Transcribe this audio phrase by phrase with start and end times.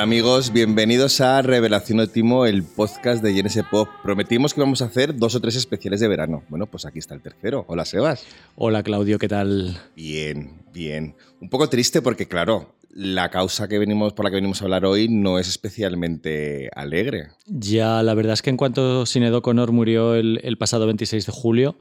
[0.00, 3.86] Hola amigos, bienvenidos a Revelación Ótimo, el podcast de GNS Pop.
[4.02, 6.42] Prometimos que íbamos a hacer dos o tres especiales de verano.
[6.48, 7.66] Bueno, pues aquí está el tercero.
[7.68, 8.24] Hola Sebas.
[8.56, 9.76] Hola Claudio, ¿qué tal?
[9.94, 11.16] Bien, bien.
[11.42, 14.86] Un poco triste porque, claro, la causa que venimos, por la que venimos a hablar
[14.86, 17.32] hoy no es especialmente alegre.
[17.44, 21.32] Ya, la verdad es que en cuanto Sinedo Connor murió el, el pasado 26 de
[21.32, 21.76] julio,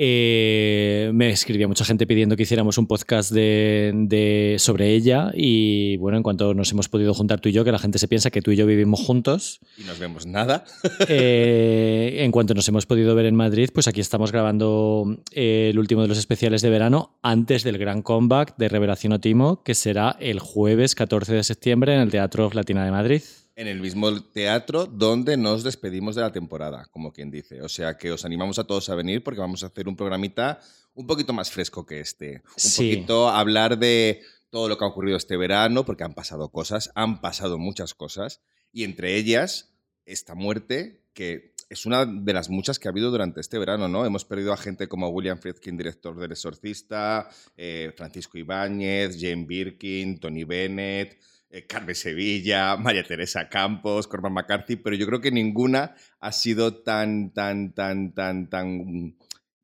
[0.00, 6.16] eh, me escribía mucha gente pidiendo que hiciéramos un podcast de, sobre ella y bueno,
[6.16, 8.40] en cuanto nos hemos podido juntar tú y yo, que la gente se piensa que
[8.40, 9.58] tú y yo vivimos juntos.
[9.76, 10.64] Y nos vemos nada.
[11.10, 15.78] Eh, en cuanto nos hemos podido ver en Madrid, pues aquí estamos grabando eh, el
[15.78, 20.16] último de los especiales de verano antes del gran comeback de Revelación Otimo, que será
[20.20, 23.22] el jueves 14 de septiembre en el Teatro Latina de Madrid
[23.58, 27.60] en el mismo teatro donde nos despedimos de la temporada, como quien dice.
[27.60, 30.60] O sea que os animamos a todos a venir porque vamos a hacer un programita
[30.94, 32.42] un poquito más fresco que este.
[32.56, 36.92] Un poquito hablar de todo lo que ha ocurrido este verano, porque han pasado cosas,
[36.94, 39.74] han pasado muchas cosas, y entre ellas
[40.06, 44.06] esta muerte que es una de las muchas que ha habido durante este verano, ¿no?
[44.06, 50.20] Hemos perdido a gente como William Friedkin, director del Exorcista, eh, Francisco Ibáñez, Jane Birkin,
[50.20, 51.18] Tony Bennett,
[51.50, 56.82] eh, Carmen Sevilla, María Teresa Campos, Corman McCarthy, pero yo creo que ninguna ha sido
[56.82, 59.16] tan, tan, tan, tan, tan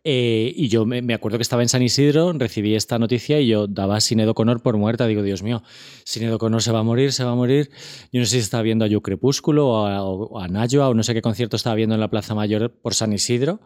[0.03, 3.97] y yo me, acuerdo que estaba en San Isidro, recibí esta noticia y yo daba
[3.97, 5.07] a Sinedo Conor por muerta.
[5.07, 5.63] Digo, Dios mío,
[6.03, 7.69] Sinedo Conor se va a morir, se va a morir.
[8.11, 10.93] Yo no sé si estaba viendo a Yo Crepúsculo o a, o a Nayoa o
[10.93, 13.61] no sé qué concierto estaba viendo en la Plaza Mayor por San Isidro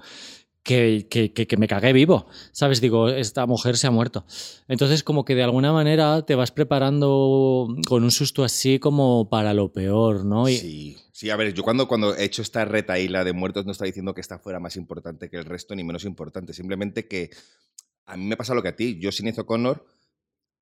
[0.64, 2.82] que, que, que, me cagué vivo, ¿sabes?
[2.82, 4.26] Digo, esta mujer se ha muerto.
[4.68, 9.54] Entonces, como que de alguna manera te vas preparando con un susto así como para
[9.54, 10.46] lo peor, ¿no?
[10.48, 13.88] Sí, sí, a ver, yo cuando, cuando he hecho esta retaíla de muertos no estaba
[13.88, 17.30] diciendo que esta fuera más importante que el resto ni menos importante, simplemente que
[18.08, 18.98] a mí me pasa lo que a ti.
[19.00, 19.86] Yo, sin Connor,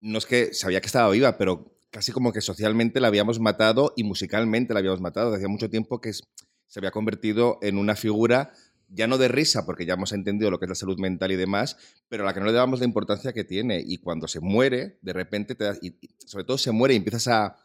[0.02, 3.94] no es que sabía que estaba viva, pero casi como que socialmente la habíamos matado
[3.96, 5.34] y musicalmente la habíamos matado.
[5.34, 8.52] Hacía mucho tiempo que se había convertido en una figura
[8.90, 11.36] ya no de risa, porque ya hemos entendido lo que es la salud mental y
[11.36, 13.84] demás, pero a la que no le damos la importancia que tiene.
[13.86, 17.56] Y cuando se muere, de repente, te y, sobre todo se muere y empiezas a,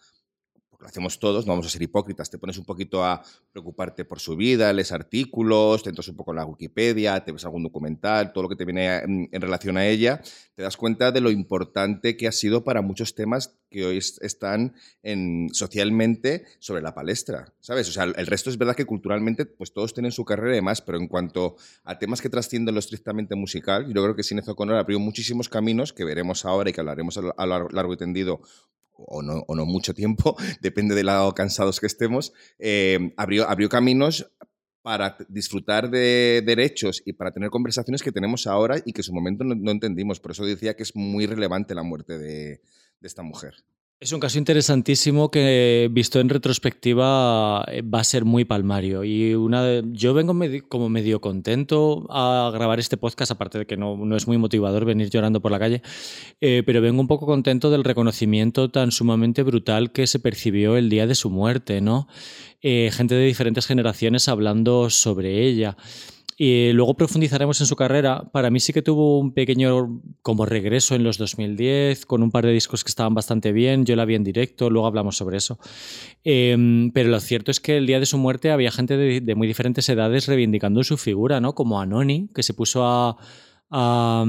[0.81, 4.19] lo hacemos todos, no vamos a ser hipócritas, te pones un poquito a preocuparte por
[4.19, 8.33] su vida, lees artículos, te entras un poco en la Wikipedia, te ves algún documental,
[8.33, 10.23] todo lo que te viene en, relación a ella,
[10.55, 14.75] te das cuenta de lo importante que ha sido para muchos temas que hoy están
[15.03, 17.89] en, socialmente sobre la palestra, ¿sabes?
[17.89, 20.81] O sea, el resto es verdad que culturalmente pues todos tienen su carrera y demás,
[20.81, 24.77] pero en cuanto a temas que trascienden lo estrictamente musical, yo creo que Sinez O'Connor
[24.77, 28.41] abrió muchísimos caminos que veremos ahora y que hablaremos a largo y tendido
[29.07, 33.69] o no, o no mucho tiempo, depende de lo cansados que estemos, eh, abrió, abrió
[33.69, 34.31] caminos
[34.83, 39.13] para disfrutar de derechos y para tener conversaciones que tenemos ahora y que en su
[39.13, 40.21] momento no, entendimos.
[40.21, 42.61] Por eso decía que es muy relevante la muerte de
[43.03, 43.55] esta mujer.
[44.03, 49.05] Es un caso interesantísimo que, visto en retrospectiva, eh, va a ser muy palmario.
[49.05, 50.35] Y una yo vengo
[50.71, 54.87] como medio contento a grabar este podcast, aparte de que no, no es muy motivador
[54.87, 55.83] venir llorando por la calle,
[56.41, 60.89] eh, pero vengo un poco contento del reconocimiento tan sumamente brutal que se percibió el
[60.89, 62.09] día de su muerte, ¿no?
[62.63, 65.77] Eh, gente de diferentes generaciones hablando sobre ella.
[66.43, 68.31] Y luego profundizaremos en su carrera.
[68.33, 72.47] Para mí sí que tuvo un pequeño como regreso en los 2010, con un par
[72.47, 73.85] de discos que estaban bastante bien.
[73.85, 75.59] Yo la vi en directo, luego hablamos sobre eso.
[76.25, 79.49] Em, pero lo cierto es que el día de su muerte había gente de, muy
[79.49, 81.55] diferentes edades reivindicando su figura, ¿no?
[81.55, 83.19] Como Anoni, que se puso a,
[83.69, 84.25] a,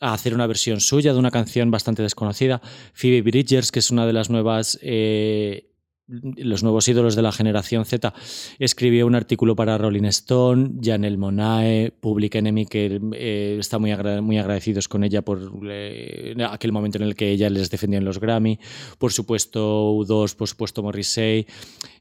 [0.00, 2.62] hacer una versión suya de una canción bastante desconocida.
[2.94, 4.78] Phoebe Bridgers, que es una de las nuevas...
[4.80, 5.75] Eh,
[6.08, 8.14] los nuevos ídolos de la generación Z,
[8.58, 14.38] escribió un artículo para Rolling Stone, Janelle Monae, Public Enemy, que eh, está muy, muy
[14.38, 18.20] agradecidos con ella por eh, aquel momento en el que ella les defendió en los
[18.20, 18.58] Grammy.
[18.98, 21.46] Por supuesto, U2, por supuesto, Morrissey.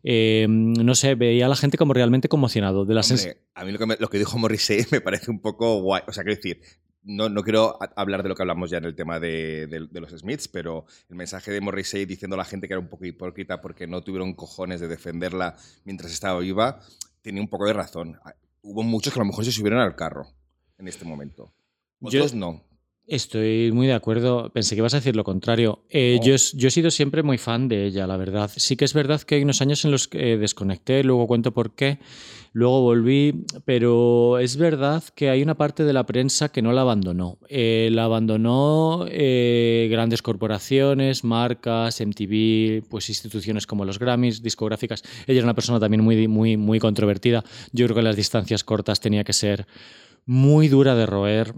[0.03, 2.85] Eh, no sé, veía a la gente como realmente conmocionado.
[2.85, 3.11] De las
[3.55, 6.03] a mí lo que, lo que dijo Morrissey me parece un poco guay.
[6.07, 6.61] O sea, quiero decir,
[7.05, 10.11] no, no, quiero hablar de lo que hablamos ya en el tema de, de, los
[10.11, 13.61] Smiths, pero el mensaje de Morrissey diciendo a la gente que era un poco hipócrita
[13.61, 16.81] porque no tuvieron cojones de defenderla mientras estaba viva,
[17.21, 18.19] tenía un poco de razón.
[18.25, 20.27] Ah, hubo muchos que a lo mejor se subieron al carro
[20.79, 21.53] en este momento.
[22.01, 22.63] Otros no.
[23.07, 24.49] Estoy muy de acuerdo.
[24.51, 25.83] Pensé que ibas a decir lo contrario.
[25.89, 28.51] Eh, yo, yo, he sido siempre muy fan de ella, la verdad.
[28.55, 31.75] Sí que es verdad que hay unos años en los que desconecté, luego cuento por
[31.75, 31.99] qué.
[32.51, 36.81] Luego volví, pero es verdad que hay una parte de la prensa que no la
[36.81, 37.37] abandonó.
[37.49, 45.03] Eh, la abandonó eh, grandes corporaciones, marcas, MTV, pues instituciones como los Grammys, discográficas.
[45.27, 47.43] Ella era una persona también muy, muy, muy controvertida.
[47.73, 49.67] Yo creo que en las distancias cortas tenía que ser
[50.25, 51.53] muy dura de roer.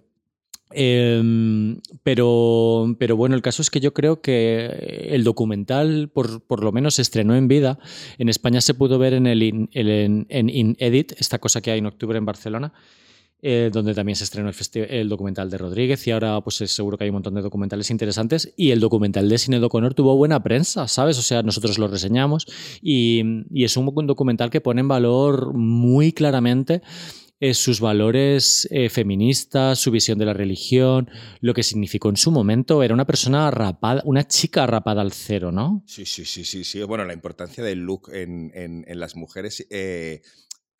[0.72, 6.64] Em, pero, pero bueno, el caso es que yo creo que el documental, por, por
[6.64, 7.80] lo menos, se estrenó en vida.
[8.18, 11.86] En España se pudo ver en el in, en, Edit, esta cosa que hay en
[11.86, 12.74] octubre en Barcelona.
[13.44, 14.56] Eh, donde también se estrenó el,
[14.90, 18.52] el, documental de Rodríguez y ahora pues seguro que hay un montón de documentales interesantes
[18.58, 21.20] y el documental de Sinedo Conor tuvo buena prensa, ¿sabes?
[21.20, 22.48] O sea, nosotros lo reseñamos
[22.82, 23.22] y,
[23.54, 26.82] es un documental que pone en valor muy claramente
[27.40, 32.32] eh, sus valores eh, feministas, su visión de la religión, lo que significó en su
[32.32, 32.82] momento.
[32.82, 35.84] Era una persona rapada, una chica rapada al cero, ¿no?
[35.86, 36.64] Sí, sí, sí, sí.
[36.64, 36.82] sí.
[36.84, 40.22] Bueno, la importancia del look en, en, las mujeres, eh,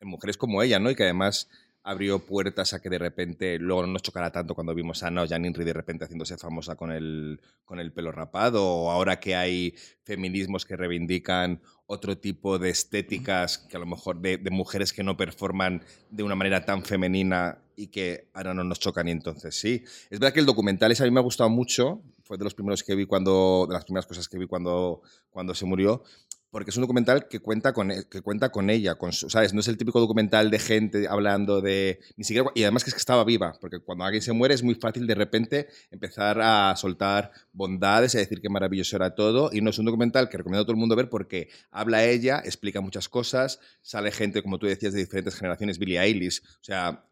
[0.00, 0.90] en mujeres como ella, ¿no?
[0.90, 1.48] Y que además
[1.88, 5.26] abrió puertas a que de repente luego no nos chocara tanto cuando vimos a No
[5.26, 9.74] Janinri de repente haciéndose famosa con el, con el pelo rapado, o ahora que hay
[10.04, 15.16] feminismos que reivindican otro tipo de estéticas que a lo mejor de, mujeres que no
[15.16, 19.82] performan de una manera tan femenina y que ahora no nos chocan y entonces sí.
[20.10, 22.52] Es verdad que el documental ese a mí me ha gustado mucho, fue de los
[22.52, 25.00] primeros que vi cuando, de las primeras cosas que vi cuando,
[25.30, 26.02] cuando se murió,
[26.50, 29.52] porque es un documental que cuenta con, e, que cuenta con ella, con ¿sabes?
[29.52, 32.00] No es el típico documental de gente hablando de...
[32.16, 34.62] Ni siquiera, y además que es que estaba viva, porque cuando alguien se muere es
[34.62, 39.50] muy fácil de repente empezar a soltar bondades y a decir qué maravilloso era todo.
[39.52, 42.40] Y no es un documental que recomiendo a todo el mundo ver porque habla ella,
[42.44, 46.42] explica muchas cosas, sale gente, como tú decías, de diferentes generaciones, Billie Eilish.
[46.42, 47.04] O sea,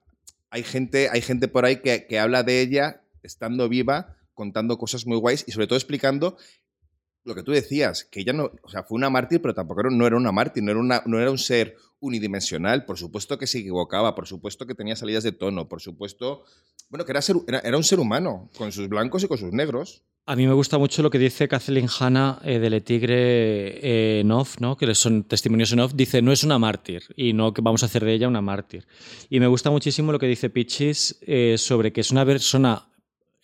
[0.51, 5.07] hay gente, hay gente por ahí que, que habla de ella estando viva, contando cosas
[5.07, 6.37] muy guays y sobre todo explicando
[7.27, 9.91] lo que tú decías, que ella no, o sea, fue una mártir, pero tampoco era,
[9.91, 13.49] no era una mártir, no era, una, no era un ser unidimensional, por supuesto que
[13.49, 16.45] se equivocaba, por supuesto que tenía salidas de tono, por supuesto,
[16.89, 20.05] bueno, que era, ser, era, un ser humano, con sus blancos y con sus negros.
[20.25, 24.21] A mí me gusta mucho lo que dice Kathleen Hanna eh, de Le Tigre eh,
[24.21, 24.77] en off, ¿no?
[24.77, 27.87] que son testimonios en off, dice, no es una mártir y no que vamos a
[27.87, 28.87] hacer de ella una mártir.
[29.31, 32.89] Y me gusta muchísimo lo que dice Pichis eh, sobre que es una persona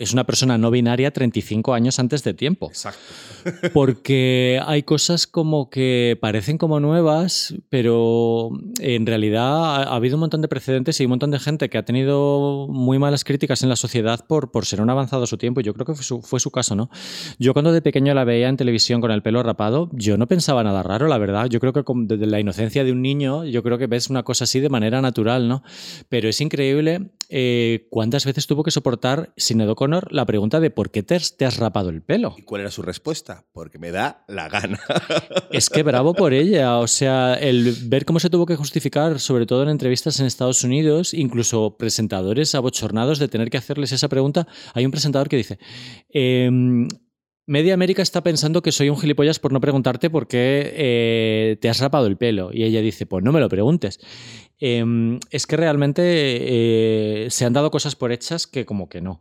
[0.03, 2.69] es una persona no binaria 35 años antes de tiempo.
[2.69, 3.01] Exacto.
[3.73, 8.51] Porque hay cosas como que parecen como nuevas, pero
[8.81, 11.85] en realidad ha, habido un montón de precedentes y un montón de gente que ha
[11.85, 15.61] tenido muy malas críticas en la sociedad por, por ser un avanzado a su tiempo.
[15.61, 16.91] Yo creo que fue su, fue su caso, ¿no?
[17.39, 20.63] Yo cuando de pequeño la veía en televisión con el pelo rapado, yo no pensaba
[20.65, 21.47] nada raro, la verdad.
[21.47, 24.45] Yo creo que desde la inocencia de un niño, yo creo que ves una cosa
[24.45, 25.63] así de manera natural, ¿no?
[26.09, 30.91] Pero es increíble eh, cuántas veces tuvo que soportar Sinead Connor la pregunta de por
[30.91, 32.35] qué te has, rapado el pelo.
[32.39, 33.45] ¿Y cuál era su respuesta?
[33.53, 34.81] Porque me da la gana.
[35.51, 36.79] Es que bravo por ella.
[36.79, 40.65] O sea, el ver cómo se tuvo que justificar, sobre todo en entrevistas en Estados
[40.65, 44.47] Unidos, incluso presentadores abochornados de tener que hacerles esa pregunta.
[44.73, 45.59] Hay un presentador que dice.
[46.09, 46.89] Em,
[47.45, 51.69] Media América está pensando que soy un gilipollas por no preguntarte por qué eh, te
[51.69, 52.51] has rapado el pelo.
[52.51, 54.01] Y ella dice, pues no me lo preguntes.
[54.59, 59.21] Em, es que realmente eh, se han dado cosas por hechas que como que no.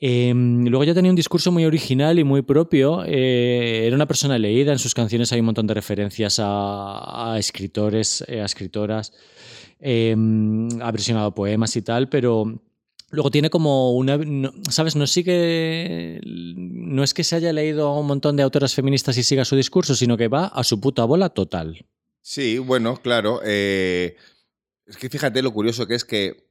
[0.00, 3.02] Em, luego ya tenía un discurso muy original y muy propio.
[3.04, 8.24] Eh, era una persona leída, en sus canciones hay un montón de referencias a, escritores,
[8.28, 9.12] eh, a escritoras.
[9.80, 12.60] Em, ha versionado poemas y tal, pero
[13.10, 14.18] luego tiene como una...
[14.70, 14.94] ¿Sabes?
[14.94, 16.20] No sigue...
[16.24, 19.56] No es que se haya leído a un montón de autoras feministas y siga su
[19.56, 21.84] discurso, sino que va a su puta bola total.
[22.22, 23.40] Sí, bueno, claro.
[23.42, 26.47] Es que fíjate lo curioso que es que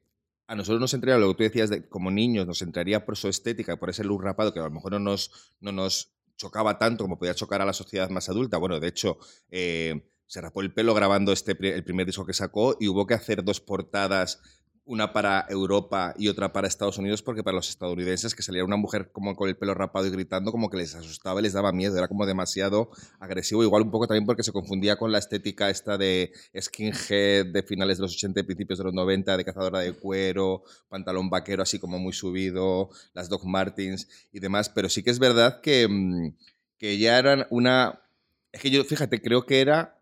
[0.47, 3.27] a nosotros nos entraría, lo que tú decías, de, como niños, nos entraría por su
[3.27, 7.03] estética, por ese look rapado que a lo mejor no nos, no nos chocaba tanto
[7.03, 8.57] como podía chocar a la sociedad más adulta.
[8.57, 9.17] Bueno, de hecho,
[9.49, 13.13] eh, se rapó el pelo grabando este, el primer disco que sacó y hubo que
[13.13, 14.41] hacer dos portadas
[14.87, 18.77] una para Europa y otra para Estados Unidos, porque para los estadounidenses que saliera una
[18.77, 21.73] mujer como con el pelo rapado y gritando, como que les asustaba y les daba
[21.73, 22.89] miedo, era como demasiado
[23.19, 27.63] agresivo, igual un poco también porque se confundía con la estética esta de skinhead de
[27.63, 31.63] finales de los 80 y principios de los 90, de cazadora de cuero, pantalón vaquero
[31.63, 35.87] así como muy subido, las Doc Martins y demás, pero sí que es verdad que,
[35.87, 36.33] mm,
[36.77, 38.01] que ya eran una...
[38.53, 39.96] Es que yo, fíjate, creo que era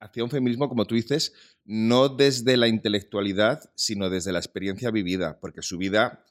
[0.00, 1.32] hacia un feminismo, como tú dices,
[1.64, 6.24] no desde la intelectualidad, sino desde la experiencia vivida, porque su vida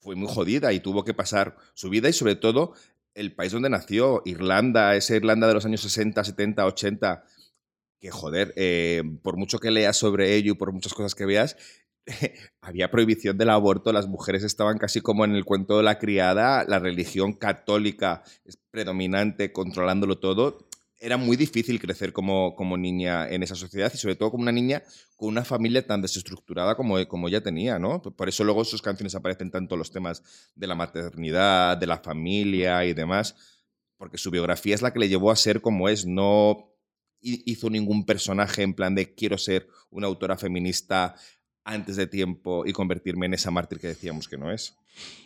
[0.00, 2.74] fue muy jodida y tuvo que pasar su vida y sobre todo
[3.14, 7.24] el país donde nació, Irlanda, esa Irlanda de los años 60, 70, 80,
[8.00, 11.56] que joder, eh, por mucho que leas sobre ello y por muchas cosas que veas,
[12.60, 16.64] había prohibición del aborto, las mujeres estaban casi como en el cuento de la criada,
[16.66, 20.66] la religión católica es predominante, controlándolo todo
[21.02, 24.52] era muy difícil crecer como, como, niña en esa sociedad y sobre todo como una
[24.52, 24.84] niña
[25.16, 28.00] con una familia tan desestructurada como, como ella tenía, ¿no?
[28.00, 30.22] Por eso luego sus canciones aparecen tanto los temas
[30.54, 33.34] de la maternidad, de la familia y demás,
[33.96, 36.72] porque su biografía es la que le llevó a ser como es, no
[37.20, 41.16] hizo ningún personaje en plan de quiero ser una autora feminista
[41.64, 44.76] antes de tiempo y convertirme en esa mártir que decíamos que no es.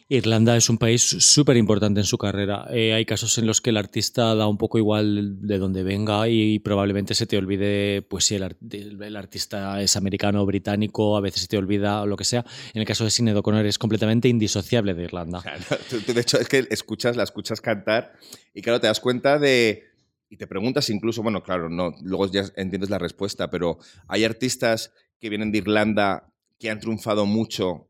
[0.09, 2.67] Irlanda es un país súper importante en su carrera.
[2.71, 6.29] Eh, hay casos en los que el artista da un poco igual de donde venga
[6.29, 11.43] y probablemente se te olvide pues si el, artista es americano o británico, a veces
[11.43, 12.45] se te olvida lo que sea.
[12.73, 15.43] En el caso de Sinead O'Connor es completamente indisociable de Irlanda.
[16.07, 18.13] de hecho, es que escuchas, la escuchas cantar
[18.55, 19.83] y claro, te das cuenta de...
[20.29, 24.93] Y te preguntas incluso, bueno, claro, no, luego ya entiendes la respuesta, pero hay artistas
[25.21, 27.89] que vienen de Irlanda que han triunfado mucho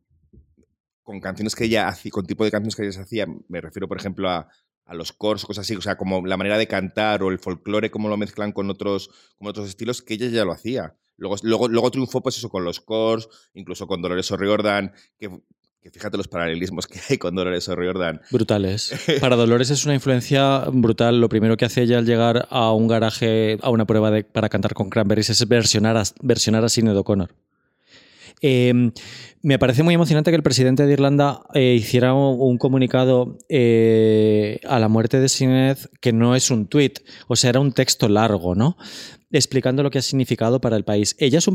[1.07, 3.97] con canciones que ella hacía, con tipo de canciones que ella hacía, me refiero, por
[3.97, 4.49] ejemplo, a,
[4.89, 8.09] los cores, cosas así, o sea, como la manera de cantar o el folclore, cómo
[8.09, 10.97] lo mezclan con otros, con otros estilos, que ella ya lo hacía.
[11.17, 15.31] Luego, luego, luego triunfó, pues eso, con los cores, incluso con Dolores O'Riordan, que,
[15.81, 18.21] que fíjate los paralelismos que hay con Dolores O'Riordan.
[18.33, 18.93] Brutales.
[19.21, 21.21] Para Dolores es una influencia brutal.
[21.21, 24.49] Lo primero que hace ella al llegar a un garaje, a una prueba de, para
[24.49, 27.33] cantar con Cranberries, es versionar a, versionar a Sinead O'Connor.
[28.41, 28.93] Em,
[29.43, 34.79] me parece muy emocionante que el presidente de Irlanda eh, hiciera un, comunicado eh, a
[34.79, 38.55] la muerte de Sinead que no es un tuit, o sea, era un texto largo,
[38.55, 38.77] ¿no?
[39.31, 41.17] Explicando lo que ha significado para el país.
[41.19, 41.49] Ella es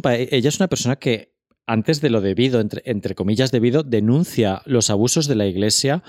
[0.59, 1.30] una persona que
[1.67, 6.03] antes de lo debido, entre, entre, comillas debido, denuncia los abusos de la Iglesia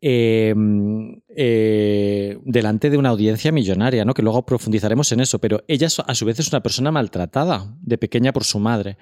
[0.00, 4.14] em, eh, delante de una audiencia millonaria, ¿no?
[4.14, 7.98] que luego profundizaremos en eso, pero ella a su vez es una persona maltratada de
[7.98, 8.96] pequeña por su madre.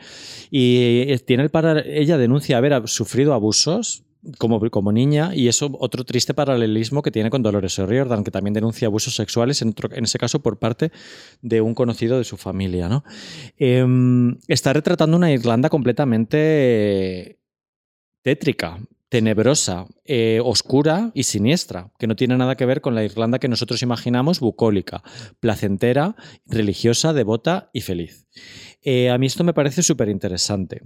[0.50, 4.04] Y eh, tiene el para, ella denuncia haber sufrido abusos
[4.38, 8.54] como, como niña y eso otro triste paralelismo que tiene con Dolores O'Riordan, que también
[8.54, 10.92] denuncia abusos sexuales, en, ese caso por parte
[11.42, 12.88] de un conocido de su familia.
[12.88, 13.04] ¿no?
[13.56, 17.38] Em, está retratando una Irlanda completamente
[18.22, 23.40] tétrica, tenebrosa, eh, oscura y siniestra, que no tiene nada que ver con la Irlanda
[23.40, 25.02] que nosotros imaginamos bucólica,
[25.40, 26.14] placentera,
[26.46, 28.26] religiosa, devota y feliz.
[28.82, 30.82] Eh, a mí esto me parece súper interesante.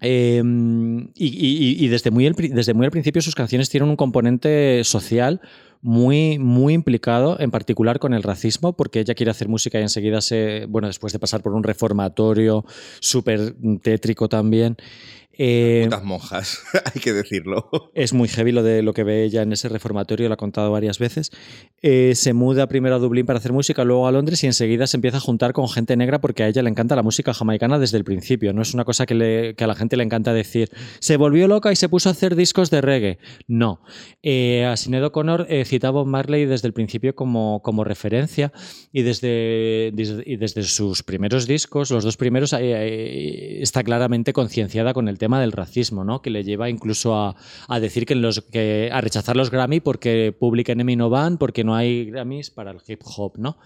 [0.00, 5.40] Em, y, desde, muy desde muy al principio sus canciones tienen un componente social
[5.80, 10.20] muy, muy implicado, en particular con el racismo, porque ella quiere hacer música y enseguida
[10.22, 12.64] se, bueno, después de pasar por un reformatorio
[13.00, 14.76] súper tétrico también,
[15.38, 16.62] eh, monjas,
[16.94, 17.68] hay que decirlo.
[17.94, 20.70] Es muy heavy lo de lo que ve ella en ese reformatorio, lo ha contado
[20.70, 21.30] varias veces.
[21.82, 24.96] Eh, se muda primero a Dublín para hacer música, luego a Londres y enseguida se
[24.96, 27.98] empieza a juntar con gente negra porque a ella le encanta la música jamaicana desde
[27.98, 28.52] el principio.
[28.52, 31.76] No es una cosa que, a la gente le encanta decir, se volvió loca y
[31.76, 33.18] se puso a hacer discos de reggae.
[33.48, 33.80] No.
[34.22, 38.52] Eh, a Sinead O'Connor eh, citaba a Marley desde el principio como, como referencia
[38.92, 39.92] y desde,
[40.26, 45.40] y desde sus primeros discos, los dos primeros, está claramente concienciada con el tema tema
[45.40, 46.20] del racismo, ¿no?
[46.20, 47.34] Que le lleva incluso a,
[47.80, 51.74] decir que, los, que a rechazar los Grammy porque Public Enemy no van, porque no
[51.74, 53.56] hay Grammys para el hip hop, ¿no?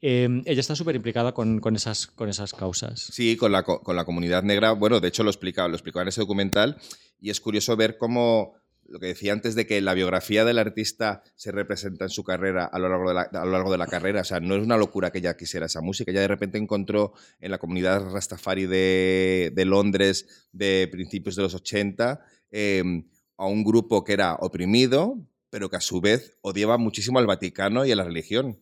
[0.00, 3.00] Em, ella está súper implicada con, esas, con esas causas.
[3.00, 4.70] Sí, con la, con la comunidad negra.
[4.70, 6.78] Bueno, de hecho lo explicaba, lo explicaba en ese documental
[7.20, 8.54] y es curioso ver cómo
[8.90, 12.64] lo que decía antes de que la biografía del artista se representa en su carrera
[12.64, 14.22] a lo largo de la, carrera.
[14.22, 16.10] O sea, no es una locura que ella quisiera esa música.
[16.10, 22.20] Ella de repente encontró en la comunidad Rastafari de, Londres de principios de los 80
[22.50, 23.06] em,
[23.36, 25.18] a un grupo que era oprimido,
[25.50, 28.58] pero que a su vez odiaba muchísimo al Vaticano y a la religión.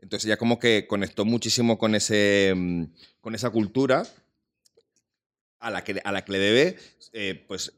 [0.00, 2.54] Entonces ella como que conectó muchísimo con, ese,
[3.20, 4.04] con esa cultura
[5.58, 6.76] a la que, a la que le debe
[7.12, 7.72] eh, pues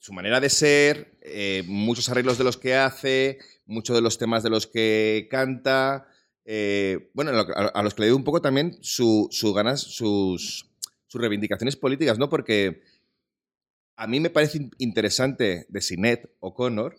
[0.00, 4.42] su manera de ser, eh, muchos arreglos de los que hace, muchos de los temas
[4.42, 6.08] de los que canta.
[6.46, 10.70] Eh, bueno, a, los que le doy un poco también su, ganas, sus,
[11.06, 12.30] sus reivindicaciones políticas, ¿no?
[12.30, 12.82] Porque
[13.94, 16.96] a mí me parece interesante de Sinet O'Connor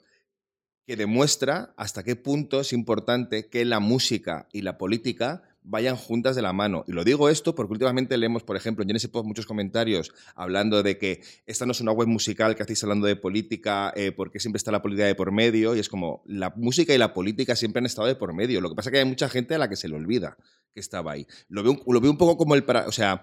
[0.85, 6.35] que demuestra hasta qué punto es importante que la música y la política vayan juntas
[6.35, 6.83] de la mano.
[6.87, 10.83] Y lo digo esto porque últimamente leemos, por ejemplo, en Genesis Post muchos comentarios hablando
[10.83, 14.39] de que esta no es una web musical que hacéis hablando de política eh, porque
[14.39, 15.75] siempre está la política de por medio.
[15.75, 18.61] Y es como, la música y la política siempre han estado de por medio.
[18.61, 20.37] Lo que pasa es que hay mucha gente a la que se le olvida
[20.73, 21.27] que estaba ahí.
[21.47, 22.65] Lo veo, lo veo un poco como el...
[22.87, 23.21] o sea,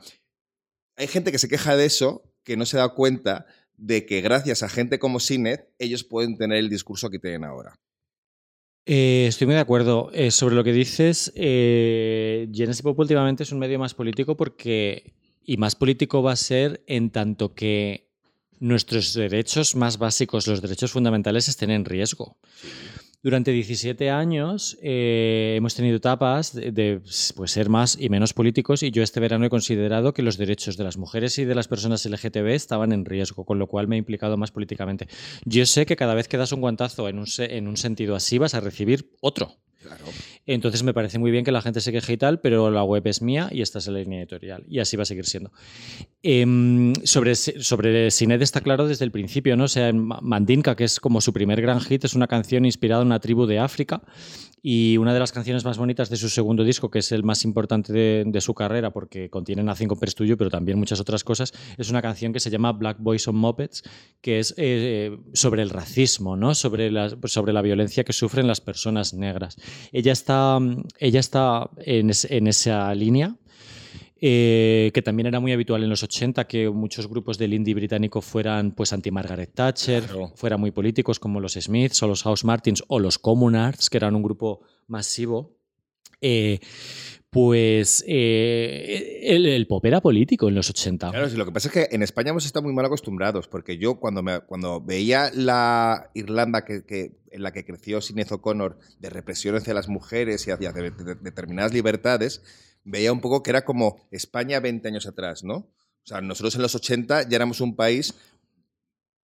[0.96, 4.62] hay gente que se queja de eso, que no se da cuenta de que gracias
[4.62, 7.78] a gente como Sinet, ellos pueden tener el discurso que tienen ahora.
[8.90, 10.10] Eh, estoy muy de acuerdo.
[10.14, 15.12] Eh, sobre lo que dices, eh, Genesis Pop últimamente es un medio más político porque.
[15.44, 18.08] Y más político va a ser en tanto que
[18.60, 22.36] nuestros derechos más básicos, los derechos fundamentales, estén en riesgo.
[23.20, 27.00] Durante 17 años eh, hemos tenido etapas de,
[27.34, 30.76] pues, ser más y menos políticos y yo este verano he considerado que los derechos
[30.76, 33.96] de las mujeres y de las personas LGTB estaban en riesgo, con lo cual me
[33.96, 35.08] he implicado más políticamente.
[35.44, 38.38] Yo sé que cada vez que das un guantazo en un, en un sentido así
[38.38, 39.56] vas a recibir otro.
[40.46, 43.06] Entonces me parece muy bien que la gente se queje y tal, pero la web
[43.06, 44.64] es mía y esta es la línea editorial.
[44.68, 45.52] Y así va a seguir siendo.
[46.22, 49.66] Em, sobre, sobre Sinet está claro desde el principio, ¿no?
[50.22, 53.46] Mandinka, que es como su primer gran hit, es una canción inspirada en una tribu
[53.46, 54.02] de África
[54.62, 57.44] y una de las canciones más bonitas de su segundo disco, que es el más
[57.44, 61.52] importante de, su carrera, porque contiene Nothing Compares to You, pero también muchas otras cosas,
[61.76, 63.82] es una canción que se llama Black Boys on Mopeds,
[64.20, 66.54] que es eh, sobre el racismo, ¿no?
[66.54, 69.56] sobre la violencia que sufren las personas negras.
[69.92, 70.58] Ella está,
[70.98, 73.36] ella está en, en esa línea
[74.20, 78.20] eh, que también era muy habitual en los 80 que muchos grupos del indie británico
[78.20, 82.98] fueran pues anti-Margaret Thatcher, fueran muy políticos como los Smiths o los House Martins o
[82.98, 85.56] los Communards, que eran un grupo masivo.
[86.20, 86.58] Eh,
[87.30, 91.10] pues eh, el, pop era político en los 80.
[91.10, 94.00] Claro, lo que pasa es que en España hemos estado muy mal acostumbrados, porque yo
[94.00, 99.56] cuando, me, cuando veía la Irlanda que, en la que creció Sinead O'Connor de represión
[99.56, 102.42] hacia las mujeres y hacia determinadas libertades,
[102.84, 105.56] veía un poco que era como España 20 años atrás, ¿no?
[105.56, 108.14] O sea, nosotros en los 80 ya éramos un país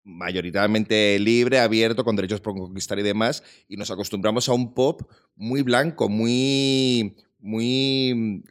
[0.04, 5.02] mayoritariamente libre, abierto, con derechos por conquistar y demás, y nos acostumbramos a un pop
[5.36, 8.42] muy blanco, muy, muy mm,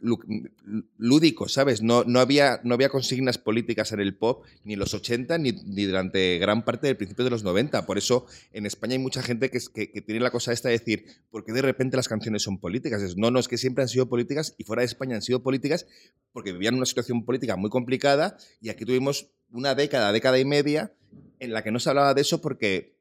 [0.96, 1.82] lúdico, ¿sabes?
[1.82, 5.52] No, no, había, no había consignas políticas en el pop ni en los 80 ni,
[5.52, 7.84] ni, durante gran parte del principio de los 90.
[7.86, 11.04] Por eso en España hay mucha gente que, que, tiene la cosa esta de decir,
[11.30, 13.16] ¿por qué de repente las canciones son políticas?
[13.16, 15.86] No, no, es que siempre han sido políticas y fuera de España han sido políticas
[16.32, 20.92] porque vivían una situación política muy complicada y aquí tuvimos una década, década y media
[21.40, 22.97] en la que no se hablaba de eso porque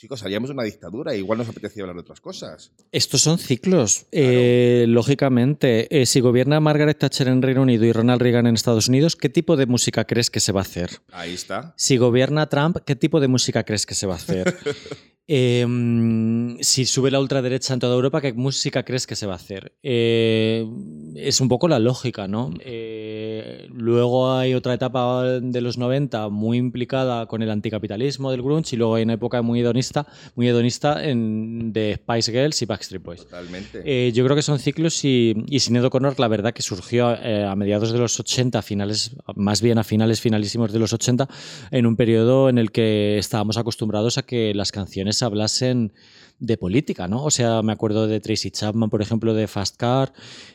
[0.00, 2.72] chicos, salíamos de una dictadura, igual nos apetecía hablar de otras cosas.
[2.90, 5.94] Estos son ciclos, eh, lógicamente.
[5.94, 9.28] Eh, si gobierna Margaret Thatcher en Reino Unido y Ronald Reagan en Estados Unidos, ¿qué
[9.28, 11.02] tipo de música crees que se va a hacer?
[11.12, 11.74] Ahí está.
[11.76, 14.56] Si gobierna Trump, ¿qué tipo de música crees que se va a hacer?
[15.32, 19.36] Em, si sube la ultraderecha en toda Europa, ¿qué música crees que se va a
[19.36, 19.76] hacer?
[19.80, 20.66] Eh,
[21.14, 22.50] es un poco la lógica, ¿no?
[22.58, 28.74] Eh, luego hay otra etapa de los 90 muy implicada con el anticapitalismo del grunge
[28.74, 29.89] y luego hay una época muy hedonista,
[30.34, 33.20] muy hedonista en, de Spice Girls y Backstreet Boys.
[33.22, 33.82] Totalmente.
[33.84, 37.56] Eh, yo creo que son ciclos y, y Sinead O'Connor, la verdad que surgió a
[37.56, 41.28] mediados de los 80, finales, más bien a finales finalísimos de los 80,
[41.70, 45.92] en un periodo en el que estábamos acostumbrados a que las canciones hablasen
[46.40, 47.22] de política, ¿no?
[47.22, 50.12] O sea, me acuerdo de Tracy Chapman, por ejemplo, de Fast Car,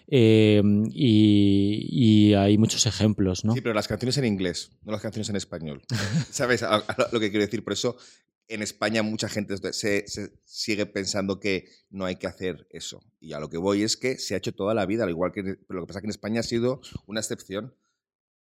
[0.07, 3.53] em, y, hay muchos ejemplos, ¿no?
[3.53, 5.81] Sí, pero las canciones en inglés, no las canciones en español.
[6.31, 6.63] ¿Sabes
[7.11, 7.63] lo que quiero decir?
[7.63, 7.97] Por eso
[8.47, 10.05] en España mucha gente se,
[10.45, 13.03] sigue pensando que no hay que hacer eso.
[13.19, 15.31] Y a lo que voy es que se ha hecho toda la vida, al igual
[15.31, 15.43] que...
[15.43, 17.75] Pero lo que pasa es que en España ha sido una excepción.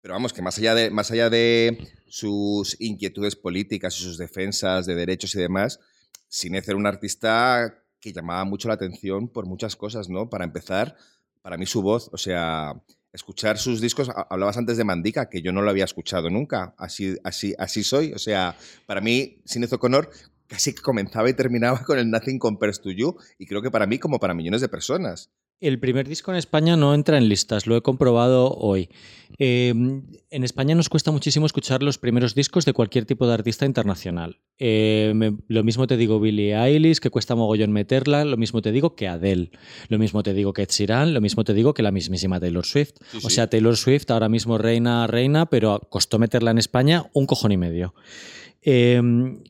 [0.02, 4.86] Pero vamos, que más allá de, más allá de sus inquietudes políticas y sus defensas
[4.86, 5.80] de derechos y demás,
[6.28, 10.30] sin ser un artista que llamaba mucho la atención por muchas cosas, ¿no?
[10.30, 10.96] Para empezar,
[11.42, 12.82] para mí su voz, o sea,
[13.14, 17.18] escuchar sus discos, hablabas antes de Mandica, que yo no lo había escuchado nunca, así,
[17.24, 20.10] así, así soy, o sea, para mí Sinead O'Connor
[20.48, 23.86] casi que comenzaba y terminaba con el Nothing Compares to You, y creo que para
[23.86, 25.32] mí como para millones de personas.
[25.62, 28.90] El primer disco en España no entra en listas, lo he comprobado hoy.
[29.38, 33.66] Em, en España nos cuesta muchísimo escuchar los primeros discos de cualquier tipo de artista
[33.66, 34.40] internacional.
[34.58, 38.96] Em, lo mismo te digo Billie Eilish, que cuesta mogollón meterla, lo mismo te digo
[38.96, 39.52] que Adele,
[39.90, 42.66] lo mismo te digo que Ed Sheeran, lo mismo te digo que la mismísima Taylor
[42.66, 42.94] Swift.
[43.22, 47.52] o sea, Taylor Swift ahora mismo reina, reina, pero costó meterla en España un cojón
[47.52, 47.94] y medio.
[48.62, 49.02] Eh,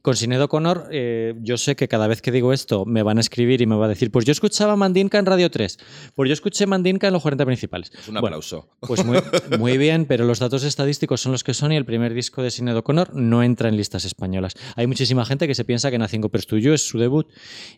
[0.02, 3.22] con Sinead O'Connor, eh, yo sé que cada vez que digo esto me van a
[3.22, 5.78] escribir y me va a decir, pues yo escuchaba Mandinka en Radio 3,
[6.14, 7.92] pues yo escuché Mandinka en los 40 principales.
[7.98, 8.70] Es un aplauso.
[8.82, 9.18] pues muy,
[9.58, 12.52] muy, bien, pero los datos estadísticos son los que son y el primer disco de
[12.52, 14.54] Sinead O'Connor no entra en listas españolas.
[14.76, 17.28] Hay muchísima gente que se piensa que Nothing Compares to You es su debut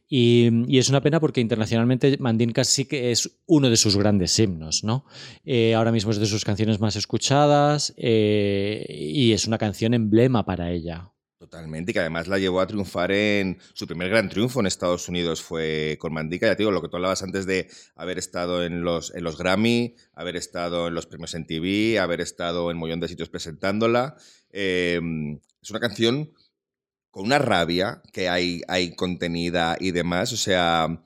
[0.09, 4.37] y, y, es una pena porque internacionalmente Mandinka sí que es uno de sus grandes
[4.37, 5.05] himnos, ¿no?
[5.45, 10.45] Eh, ahora mismo es de sus canciones más escuchadas eh, y es una canción emblema
[10.45, 11.11] para ella.
[11.41, 15.09] Totalmente, y que además la llevó a triunfar en su primer gran triunfo en Estados
[15.09, 16.45] Unidos fue con Mandica.
[16.45, 20.35] Ya te digo, lo que tú hablabas antes de haber estado en los, Grammy, haber
[20.35, 24.17] estado en los premios en TV, haber estado en un millón de sitios presentándola.
[24.51, 25.01] Eh,
[25.59, 26.31] es una canción
[27.09, 30.33] con una rabia que hay, hay contenida y demás.
[30.33, 31.01] O sea,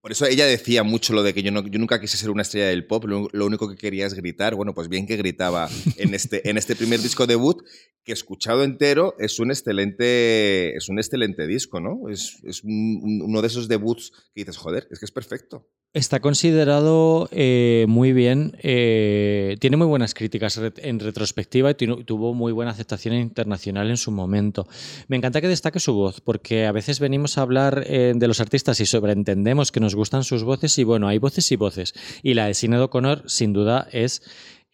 [0.00, 2.42] por eso ella decía mucho lo de que yo, no, yo nunca quise ser una
[2.42, 4.54] estrella del pop, lo, único que quería es gritar.
[4.54, 7.62] Bueno, pues bien que gritaba en este, en este primer disco debut,
[8.04, 12.08] que escuchado entero es un excelente, es un excelente disco, ¿no?
[12.08, 15.68] Es, es un, uno de esos debuts que dices, joder, es que es perfecto.
[15.94, 22.52] Está considerado eh, muy bien, eh, tiene muy buenas críticas en retrospectiva y tuvo muy
[22.52, 24.68] buena aceptación internacional en su momento.
[25.08, 28.40] Me encanta que destaque su voz, porque a veces venimos a hablar eh, de los
[28.40, 31.94] artistas y sobreentendemos que nos gustan sus voces y bueno, hay voces y voces.
[32.22, 34.20] Y la de Sinead O'Connor, sin duda, es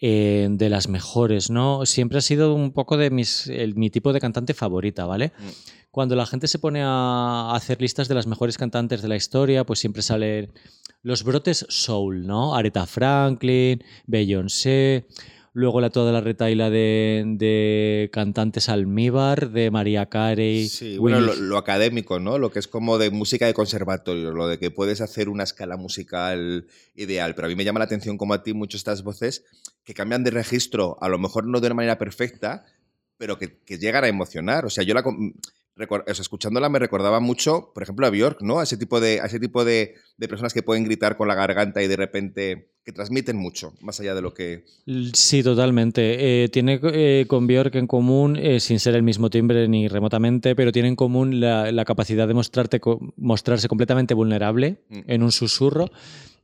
[0.00, 1.87] eh, de las mejores, ¿no?
[1.87, 5.33] Siempre ha sido un poco de mis, el, mi tipo de cantante favorita, ¿vale?
[5.38, 5.48] Mm.
[5.92, 9.64] Cuando la gente se pone a hacer listas de las mejores cantantes de la historia,
[9.64, 10.53] pues siempre salen
[11.04, 12.56] los brotes soul, ¿no?
[12.56, 15.06] Aretha Franklin, Beyoncé,
[15.52, 20.66] luego la, toda la retaila de, de, cantantes almíbar, de María Carey.
[20.66, 22.38] Sí, bueno, lo, lo, académico, ¿no?
[22.38, 25.76] Lo que es como de música de conservatorio, lo de que puedes hacer una escala
[25.76, 27.34] musical ideal.
[27.34, 29.44] Pero a mí me llama la atención, como a ti, mucho estas voces
[29.84, 32.64] que cambian de registro, a lo mejor no de una manera perfecta,
[33.18, 34.64] pero que, que llegan a emocionar.
[34.64, 35.04] O sea, yo la,
[35.76, 38.60] o sea, escuchándola me recordaba mucho, por ejemplo, a Bjork, ¿no?
[38.60, 41.34] A ese tipo de, a ese tipo de, de, personas que pueden gritar con la
[41.34, 44.66] garganta y de repente que transmiten mucho, más allá de lo que...
[45.14, 46.44] Sí, totalmente.
[46.44, 50.54] Eh, tiene eh, con Bjork en común, eh, sin ser el mismo timbre ni remotamente,
[50.54, 52.80] pero tiene en común la, la capacidad de mostrarte,
[53.16, 55.00] mostrarse completamente vulnerable mm.
[55.06, 55.90] en un susurro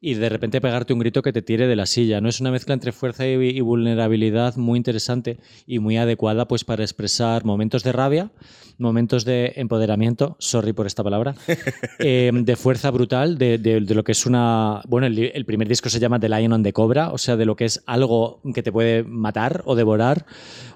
[0.01, 2.21] y de repente pegarte un grito que te tire de la silla.
[2.21, 6.65] No es una mezcla entre fuerza y, y vulnerabilidad muy interesante y muy adecuada pues
[6.65, 8.31] para expresar momentos de rabia,
[8.79, 11.35] momentos de empoderamiento, sorry por esta palabra,
[11.99, 14.81] eh, de fuerza brutal, de, de, de, lo que es una...
[14.89, 17.45] Bueno, el, el, primer disco se llama The Lion on the Cobra, o sea, de
[17.45, 20.25] lo que es algo que te puede matar o devorar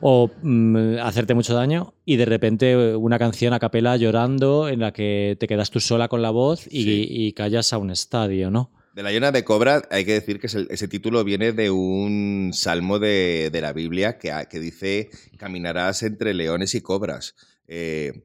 [0.02, 4.92] o mm, hacerte mucho daño y de repente una canción a capela llorando en la
[4.92, 7.06] que te quedas tú sola con la voz y, sí.
[7.08, 8.70] y callas a un estadio, ¿no?
[8.94, 13.00] De la llena de cobra hay que decir que ese, título viene de un salmo
[13.00, 17.34] de, la Biblia que, dice caminarás entre leones y cobras.
[17.66, 18.22] Eh,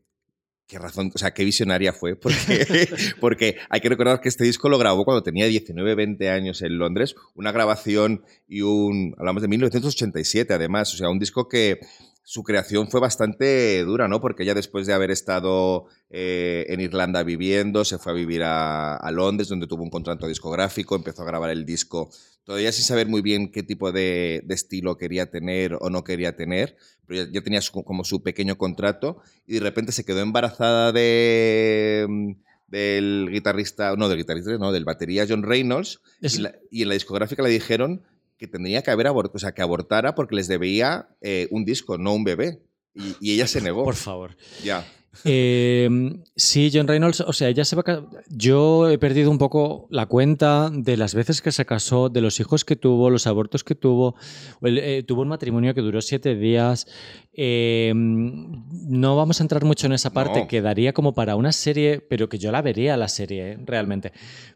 [0.67, 2.88] qué razón, o sea, qué visionaria fue, porque,
[3.19, 6.77] porque hay que recordar que este disco lo grabó cuando tenía 19, 20 años en
[6.77, 11.79] Londres, una grabación y un, hablamos de 1987 además, o sea, un disco que
[12.21, 14.21] su creación fue bastante dura, ¿no?
[14.21, 18.95] Porque ella después de haber estado eh, en Irlanda viviendo, se fue a vivir a,
[18.95, 22.09] a, Londres, donde tuvo un contrato discográfico, empezó a grabar el disco,
[22.43, 26.35] todavía sin saber muy bien qué tipo de, de estilo quería tener o no quería
[26.35, 30.21] tener, pero ya, ya tenía su, como su pequeño contrato y de repente se quedó
[30.21, 32.35] embarazada de
[32.69, 36.93] del guitarrista, no del guitarrista, no, del batería John Reynolds, y, la, y en la
[36.93, 38.03] discográfica le dijeron
[38.37, 41.97] que tendría que haber abortado, o sea, que abortara porque les debía eh, un disco,
[41.97, 42.61] no un bebé.
[42.95, 43.83] Y, y, ella se negó.
[43.83, 44.35] Por favor.
[44.63, 44.85] Ya.
[45.25, 45.89] Eh,
[46.35, 48.05] sí, John Reynolds, o sea, ella se va a...
[48.29, 52.39] Yo he perdido un poco la cuenta de las veces que se casó, de los
[52.39, 54.15] hijos que tuvo, los abortos que tuvo.
[54.63, 56.87] Eh, tuvo un matrimonio que duró siete días.
[57.33, 60.47] Eh, no vamos a entrar mucho en esa parte, No.
[60.47, 64.11] que daría como para una serie, pero que yo la vería la serie, realmente.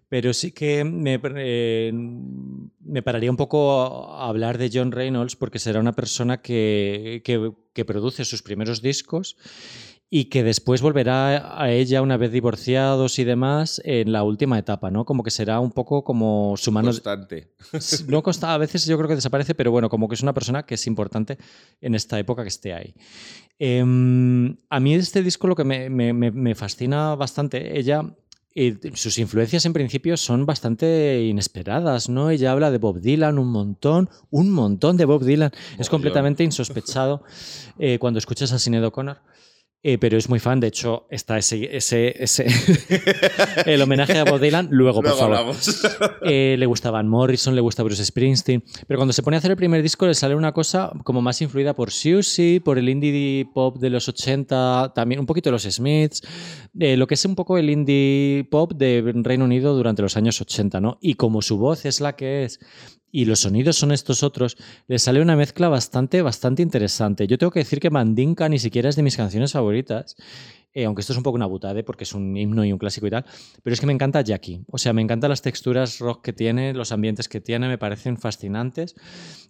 [0.09, 3.81] Pero sí que me, eh, me pararía un poco
[4.13, 8.81] a hablar de John Reynolds porque será una persona que, que, que produce sus primeros
[8.81, 9.35] discos
[10.15, 14.91] y que después volverá a ella una vez divorciados y demás en la última etapa,
[14.91, 15.05] ¿no?
[15.05, 16.89] Como que será un poco como su mano...
[16.89, 17.55] Constante.
[18.07, 20.67] No consta, a veces yo creo que desaparece, pero bueno, como que es una persona
[20.67, 21.39] que es importante
[21.81, 22.93] en esta época que esté ahí.
[23.57, 23.79] Eh,
[24.69, 28.03] a mí este disco lo que me, me, me fascina bastante, ella
[28.53, 32.29] y sus influencias en principio son bastante inesperadas, ¿no?
[32.29, 35.51] Ella habla de Bob Dylan un montón, un montón de Bob Dylan.
[35.79, 37.23] Es completamente insospechado
[37.79, 39.17] eh, cuando escuchas a Sinead O'Connor.
[39.85, 42.45] Eh, pero es muy fan, de hecho, está ese, ese, ese
[43.65, 45.55] el homenaje a Bob Dylan, luego, por favor.
[46.25, 49.51] Eh, le gusta Van Morrison, le gusta Bruce Springsteen, pero cuando se pone a hacer
[49.51, 53.45] el primer disco le sale una cosa como más influida por Susie, por el indie
[53.53, 56.21] pop de los 80, también un poquito los Smiths,
[56.79, 60.39] eh, lo que es un poco el indie pop de Reino Unido durante los años
[60.39, 60.97] 80, ¿no?
[61.01, 62.59] Y como su voz es la que es
[63.13, 67.27] y los sonidos son estos otros, le sale una mezcla bastante, bastante interesante.
[67.27, 70.15] Yo tengo que decir que Mandinka ni siquiera es de mis canciones favoritas,
[70.73, 73.05] eh, aunque esto es un poco una butade porque es un himno y un clásico
[73.05, 73.23] y tal,
[73.61, 74.65] pero es que me encanta Jackie.
[74.67, 78.17] O sea, me encantan las texturas rock que tiene, los ambientes que tiene, me parecen
[78.17, 78.95] fascinantes.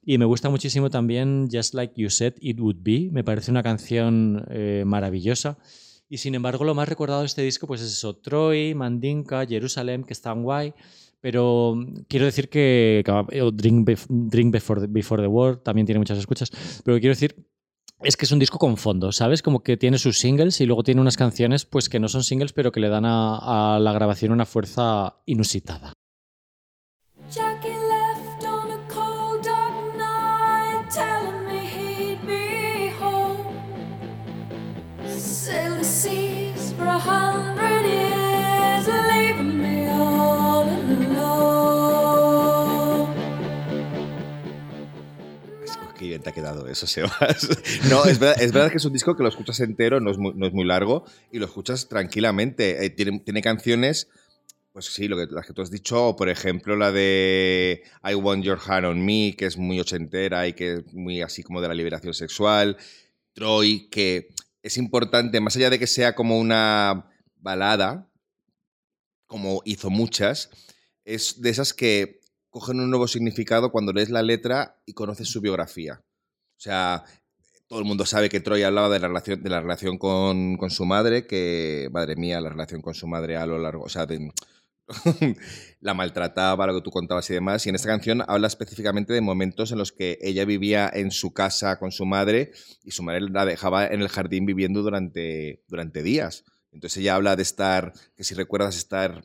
[0.03, 3.63] Y me gusta muchísimo también Just Like You Said It Would Be, me parece una
[3.63, 5.57] canción eh, maravillosa.
[6.09, 10.03] Y sin embargo, lo más recordado de este disco pues es eso, Troy, Mandinka, Jerusalem,
[10.03, 10.73] que están guay.
[11.23, 13.01] Pero mm, quiero decir que,
[13.53, 13.85] Drink,
[14.51, 14.81] Before,
[15.21, 16.51] the, War también tiene muchas escuchas.
[16.83, 17.47] Pero quiero decir
[18.01, 19.41] es que es un disco con fondo, ¿sabes?
[19.41, 22.51] Como que tiene sus singles y luego tiene unas canciones pues que no son singles,
[22.51, 25.93] pero que le dan a la grabación una fuerza inusitada.
[46.23, 47.49] Te ha quedado eso, Sebas.
[47.89, 50.47] no, es verdad, que es un disco que lo escuchas entero, no es muy, no
[50.47, 52.85] es muy largo, y lo escuchas tranquilamente.
[52.85, 54.07] Eh, tiene, tiene, canciones,
[54.71, 58.43] pues sí, lo que, las que tú has dicho, por ejemplo la de I Want
[58.43, 61.67] Your Hand on Me, que es muy ochentera y que es muy así como de
[61.67, 62.77] la liberación sexual.
[63.33, 64.29] Troy, que
[64.63, 68.09] es importante, más allá de que sea como una balada,
[69.27, 70.49] como hizo muchas,
[71.05, 75.41] es de esas que cogen un nuevo significado cuando lees la letra y conoces su
[75.41, 76.01] biografía.
[76.63, 77.03] O sea,
[77.67, 80.85] todo el mundo sabe que Troy hablaba de la relación, de la relación con, su
[80.85, 84.07] madre, que, madre mía, la relación con su madre a lo largo, o sea,
[85.81, 87.65] la maltrataba, lo que tú contabas y demás.
[87.65, 91.33] Y en esta canción habla específicamente de momentos en los que ella vivía en su
[91.33, 96.01] casa con su madre y su madre la dejaba en el jardín viviendo durante, durante
[96.01, 96.45] días.
[96.71, 99.21] Entonces ella habla de estar, que si recuerdas estar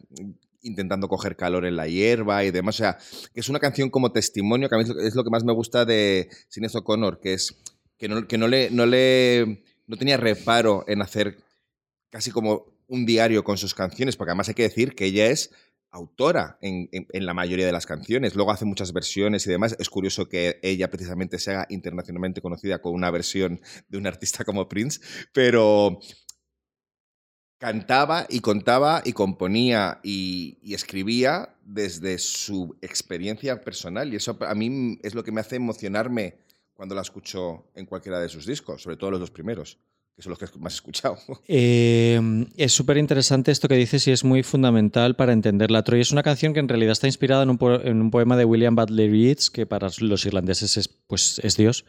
[0.68, 2.76] intentando coger calor en la hierba y demás.
[2.76, 2.98] O sea,
[3.35, 5.85] que es una canción como testimonio, que a mí es lo que más me gusta
[5.85, 7.57] de Sinead O'Connor, que es
[7.98, 11.38] que no, que no le, no le no tenía reparo en hacer
[12.11, 15.50] casi como un diario con sus canciones, porque además hay que decir que ella es
[15.90, 18.35] autora en, en, la mayoría de las canciones.
[18.35, 19.74] Luego hace muchas versiones y demás.
[19.78, 24.44] Es curioso que ella precisamente se haga internacionalmente conocida con una versión de un artista
[24.44, 25.00] como Prince,
[25.33, 25.98] pero,
[27.59, 34.12] cantaba y contaba y componía y, escribía desde su experiencia personal.
[34.12, 36.38] Y eso a mí es lo que me hace emocionarme
[36.75, 39.79] cuando la escucho en cualquiera de sus discos, sobre todo los dos primeros
[40.18, 41.16] que son los que más he escuchado.
[41.50, 42.20] Eh,
[42.57, 45.83] es súper interesante esto que dices y es muy fundamental para entenderla.
[45.83, 49.11] Troy es una canción que en realidad está inspirada en un, poema de William Butler
[49.11, 51.85] Yeats, que para los irlandeses es, pues, es Dios.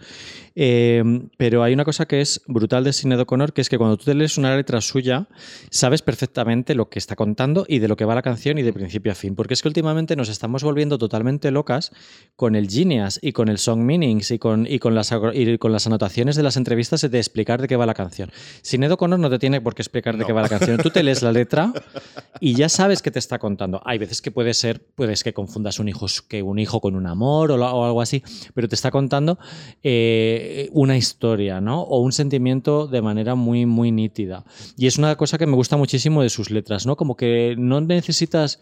[0.56, 1.04] Eh,
[1.38, 4.06] pero hay una cosa que es brutal de Sinead O'Connor, que es que cuando tú
[4.06, 5.28] te lees una letra suya,
[5.72, 8.72] sabes perfectamente lo que está contando y de lo que va la canción y de
[8.72, 9.36] principio a fin.
[9.36, 11.92] Porque es que últimamente nos estamos volviendo totalmente locas
[12.36, 15.72] con el Genius y con el Song Meanings y con, y con, las, y con
[15.72, 18.19] las anotaciones de las entrevistas de explicar de qué va la canción.
[18.28, 20.78] Sin Sinead O'Connor no te tiene por qué explicar de qué va la canción.
[20.78, 21.72] Tú te lees la letra
[22.40, 23.82] y ya sabes qué te está contando.
[23.86, 27.08] Hay veces que puede ser, puedes que confundas un hijo, que un hijo con un
[27.08, 29.40] amor o, algo así, pero te está contando
[29.84, 31.82] eh, una historia, ¿no?
[31.82, 34.46] O un sentimiento de manera muy, muy nítida.
[34.78, 36.96] Y es una cosa que me gusta muchísimo de sus letras, ¿no?
[36.96, 38.60] Como que no necesitas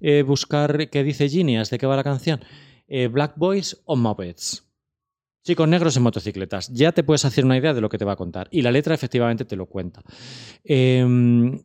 [0.00, 2.40] eh, buscar qué dice Genius, de qué va la canción.
[2.88, 4.69] Eh, Black Boys o Muppets.
[5.42, 6.68] Chicos negros en motocicletas.
[6.68, 8.48] Ya te puedes hacer una idea de lo que te va a contar.
[8.50, 10.02] Y la letra efectivamente te lo cuenta.
[10.64, 11.58] Em,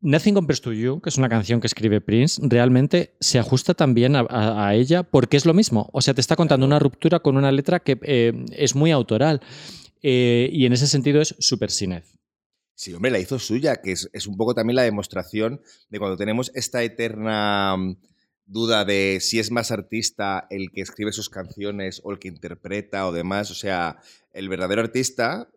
[0.00, 4.16] Nothing Compares to You, que es una canción que escribe Prince, realmente se ajusta también
[4.16, 5.88] a, ella porque es lo mismo.
[5.92, 9.40] O sea, te está contando una ruptura con una letra que eh, es muy autoral.
[10.02, 12.16] Eh, y en ese sentido es súper sinez.
[12.74, 16.16] Sí, hombre, la hizo suya, que es, es, un poco también la demostración de cuando
[16.16, 17.76] tenemos esta eterna
[18.50, 23.06] duda de si es más artista el que escribe sus canciones o el que interpreta
[23.06, 23.50] o demás.
[23.50, 23.98] O sea,
[24.32, 25.48] el verdadero artista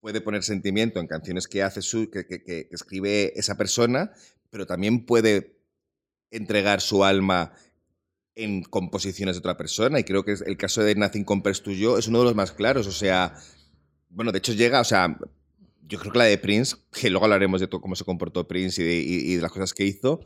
[0.00, 4.12] puede poner sentimiento en canciones que hace su, que, escribe esa persona,
[4.48, 5.58] pero también puede
[6.30, 7.52] entregar su alma
[8.36, 9.98] en composiciones de otra persona.
[9.98, 12.52] Y creo que el caso de Nothing Compares to You es uno de los más
[12.52, 12.86] claros.
[12.86, 13.34] O sea,
[14.08, 15.18] bueno, de hecho llega, o sea,
[15.82, 18.80] yo creo que la de Prince, que luego hablaremos de todo cómo se comportó Prince
[18.80, 20.20] y de las cosas que hizo,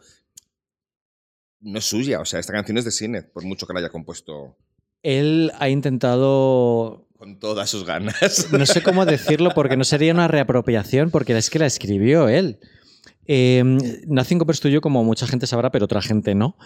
[1.64, 2.20] no es suya.
[2.20, 4.56] O sea, esta canción es de cine, por mucho que la haya compuesto.
[5.02, 8.48] Él ha intentado Con todas sus ganas.
[8.52, 12.58] No sé cómo decirlo porque no sería una reapropiación, porque es que la escribió él.
[13.26, 13.62] Eh,
[14.06, 16.58] Nothing Compares to You, como mucha gente sabrá, pero otra gente no,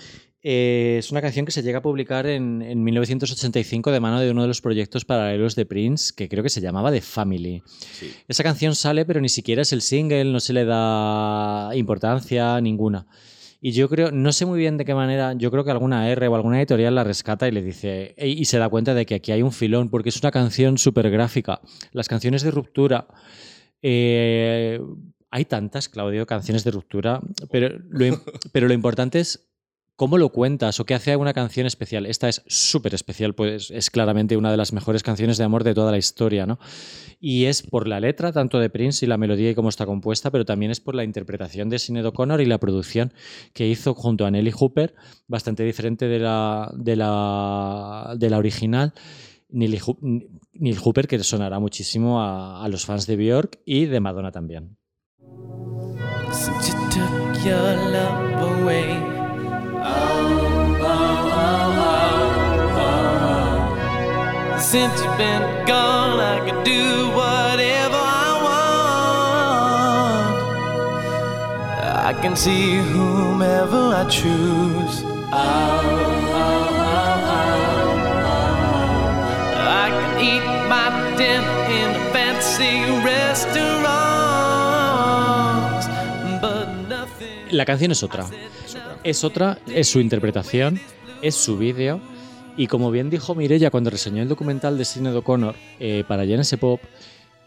[0.42, 4.32] eh, es una canción que se llega a publicar en, en, 1985 de mano de
[4.32, 7.62] uno de los proyectos paralelos de Prince, que creo que se llamaba The Family.
[7.92, 8.12] Sí.
[8.26, 13.06] Esa canción sale, pero ni siquiera es el single, no se le da importancia ninguna.
[13.60, 16.28] Y yo creo, no sé muy bien de qué manera, yo creo que alguna R
[16.28, 19.32] o alguna editorial la rescata y le dice, y se da cuenta de que aquí
[19.32, 21.60] hay un filón, porque es una canción súper gráfica.
[21.92, 23.08] Las canciones de ruptura,
[23.82, 24.80] eh,
[25.30, 28.20] hay tantas, Claudio, canciones de ruptura, pero lo,
[28.52, 29.48] pero lo importante es
[29.98, 32.06] cómo lo cuentas o qué hace una canción especial.
[32.06, 35.74] Esta es súper especial, pues es claramente una de las mejores canciones de amor de
[35.74, 36.60] toda la historia, ¿no?
[37.18, 40.30] Y es por la letra, tanto de Prince y la melodía y cómo está compuesta,
[40.30, 43.12] pero también es por la interpretación de Sinead O'Connor y la producción
[43.52, 44.94] que hizo junto a Nelly Hooper,
[45.26, 48.94] bastante diferente de la, de la, original.
[49.48, 54.76] Neil, Hooper, que sonará muchísimo a, los fans de Björk y de Madonna también.
[61.50, 61.54] Oh,
[61.90, 70.36] oh, oh, Since you've been gone, I can do whatever I want.
[72.10, 75.04] I can see whomever I choose.
[79.80, 83.78] I can eat my dinner in a fancy restaurant.
[87.50, 88.26] La canción es otra.
[89.04, 90.80] Es otra, es su interpretación,
[91.22, 92.00] es su vídeo.
[92.56, 96.58] Y como bien dijo Mirella cuando reseñó el documental de Sinead O'Connor eh, para Genesis
[96.58, 96.80] Pop,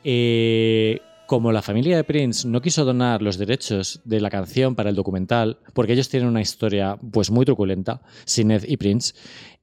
[0.03, 4.89] eh, como la familia de Prince no quiso donar los derechos de la canción para
[4.89, 9.13] el documental, porque ellos tienen una historia pues muy truculenta, Sinead y Prince,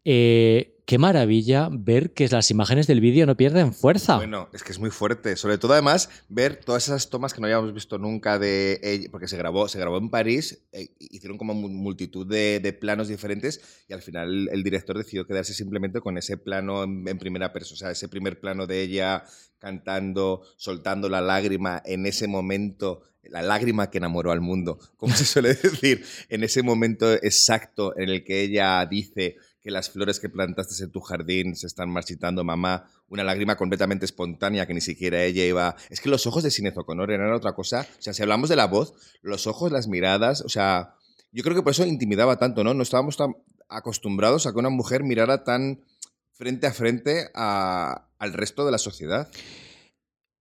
[0.04, 4.16] eh, qué maravilla ver que las imágenes del vídeo no pierden fuerza.
[4.16, 5.36] Bueno, es que es muy fuerte.
[5.36, 9.28] Sobre todo, además, ver todas esas tomas que no habíamos visto nunca de ella, porque
[9.28, 13.92] se grabó, se grabó en París, eh, hicieron como multitud de, de, planos diferentes y
[13.92, 17.92] al final el, director decidió quedarse simplemente con ese plano en, en primera persona, o
[17.92, 19.24] ese primer plano de ella
[19.58, 25.24] cantando, soltando la lágrima en ese momento la lágrima que enamoró al mundo, como se
[25.24, 30.28] suele decir, en ese momento exacto en el que ella dice que las flores que
[30.28, 35.22] plantaste en tu jardín se están marchitando, mamá, una lágrima completamente espontánea que ni siquiera
[35.24, 35.76] ella iba...
[35.90, 38.56] Es que los ojos de Sinead O'Connor eran otra cosa, o sea, si hablamos de
[38.56, 40.94] la voz, los ojos, las miradas, o sea,
[41.32, 42.74] yo creo que por eso intimidaba tanto, ¿no?
[42.74, 43.34] No estábamos tan
[43.68, 45.84] acostumbrados a que una mujer mirara tan
[46.32, 49.28] frente a frente al resto de la sociedad.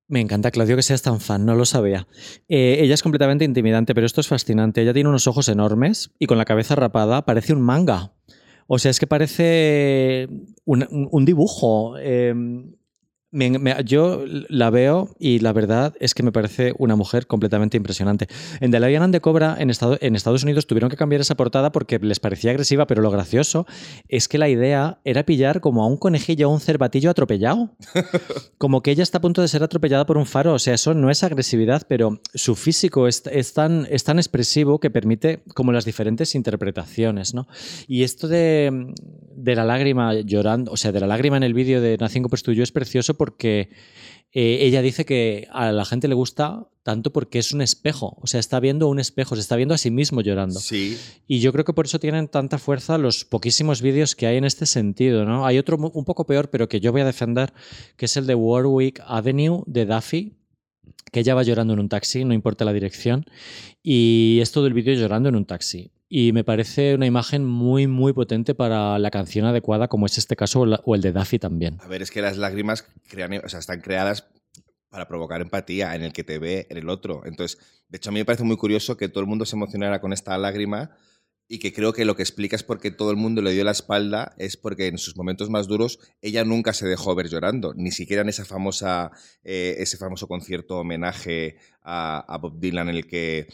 [0.08, 2.08] Me encanta, Claudio, que seas tan fan, no lo sabía.
[2.48, 4.82] Eh, ella es completamente intimidante, pero esto es fascinante.
[4.82, 8.14] Ella tiene unos ojos enormes y con la cabeza rapada parece un manga.
[8.68, 10.28] O sea, es que parece
[10.66, 11.98] un, un dibujo.
[11.98, 12.34] Eh,
[13.32, 17.76] me, me, yo la veo y la verdad es que me parece una mujer completamente
[17.76, 18.28] impresionante.
[18.62, 21.36] En The Lion and the Cobra, en, Estado, en Estados Unidos, tuvieron que cambiar esa
[21.36, 23.66] portada porque les parecía agresiva, pero lo gracioso
[24.08, 27.76] es que la idea era pillar como a un conejillo o un cervatillo atropellado.
[28.58, 30.54] Como que ella está a punto de ser atropellada por un faro.
[30.54, 34.80] O sea, eso no es agresividad, pero su físico es, es, tan, es tan expresivo
[34.80, 37.48] que permite como las diferentes interpretaciones, ¿no?
[37.88, 38.94] Y esto de,
[39.36, 42.64] de la lágrima llorando, o sea, de la lágrima en el vídeo de Nothing You
[42.64, 43.27] es precioso porque
[44.32, 48.28] eh, ella dice que a la gente le gusta tanto porque es un espejo, o
[48.28, 50.60] sea, está viendo un espejo, se está viendo a sí mismo llorando.
[50.60, 50.98] Sí.
[51.28, 54.46] Y yo creo que por eso tienen tanta fuerza los poquísimos vídeos que hay en
[54.46, 55.46] este sentido, ¿no?
[55.46, 57.52] Hay otro un poco peor, pero que yo voy a defender,
[57.98, 60.38] que es el de Warwick Avenue de Duffy,
[61.12, 63.26] que ella va llorando en un taxi, no importa la dirección,
[63.84, 65.92] y es todo el vídeo llorando en un taxi.
[66.10, 70.36] Y me parece una imagen muy, muy potente para la canción adecuada, como es este
[70.38, 71.78] caso o el de Duffy también.
[71.82, 74.30] A ver, es que las lágrimas crean, o sea, están creadas
[74.90, 77.26] para provocar empatía en el que te ve en el otro.
[77.26, 77.58] Entonces,
[77.90, 80.14] de hecho, a mí me parece muy curioso que todo el mundo se emocionara con
[80.14, 80.92] esta lágrima
[81.50, 83.72] y que creo que lo que explica es porque todo el mundo le dio la
[83.72, 87.92] espalda, es porque en sus momentos más duros ella nunca se dejó ver llorando, ni
[87.92, 89.12] siquiera en esa famosa,
[89.44, 93.48] eh, ese famoso concierto homenaje a, a Bob Dylan en el que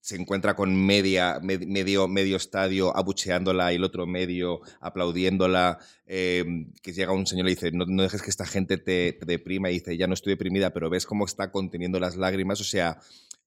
[0.00, 6.44] se encuentra con media, med, medio, medio estadio abucheándola y el otro medio aplaudiéndola, eh,
[6.82, 9.70] que llega un señor y dice, no, no, dejes que esta gente te, te deprima,
[9.70, 12.98] y dice, ya no estoy deprimida, pero ves cómo está conteniendo las lágrimas, o sea,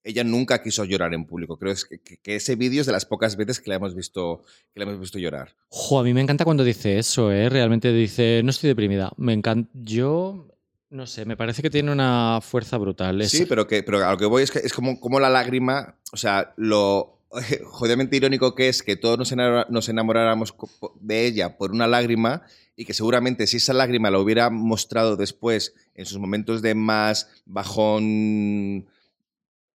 [0.04, 1.58] ella nunca quiso llorar en público.
[1.58, 4.42] Creo que, que, que ese vídeo es de las pocas veces que la hemos visto,
[4.72, 5.56] que la hemos visto llorar.
[5.68, 7.48] Jo, a mí me encanta cuando dice eso, ¿eh?
[7.48, 9.12] Realmente dice, no estoy deprimida.
[9.16, 9.70] Me encanta.
[9.72, 10.53] Yo
[10.94, 13.28] no sé, me parece que tiene una fuerza brutal.
[13.28, 15.98] Sí, pero, que, pero a lo que voy es que es como, como la lágrima,
[16.12, 17.18] o sea, lo,
[17.64, 19.34] jodidamente irónico que es que todos nos,
[19.68, 20.54] nos enamoráramos
[21.00, 22.42] de ella por una lágrima
[22.76, 27.28] y que seguramente si esa lágrima la hubiera mostrado después en sus momentos de más
[27.44, 28.86] bajón,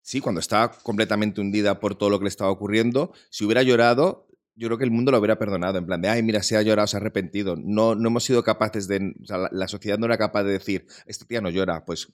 [0.01, 4.24] sí, cuando estaba completamente hundida por todo lo que le estaba ocurriendo, si hubiera llorado,
[4.56, 6.62] yo creo que el mundo lo hubiera perdonado, en plan de, ay, mira, se ha
[6.62, 7.56] llorado, se ha arrepentido.
[7.58, 10.51] No, no hemos sido capaces de, o sea, la, la sociedad no era capaz de
[10.51, 12.08] decir, esta tía no llora, pues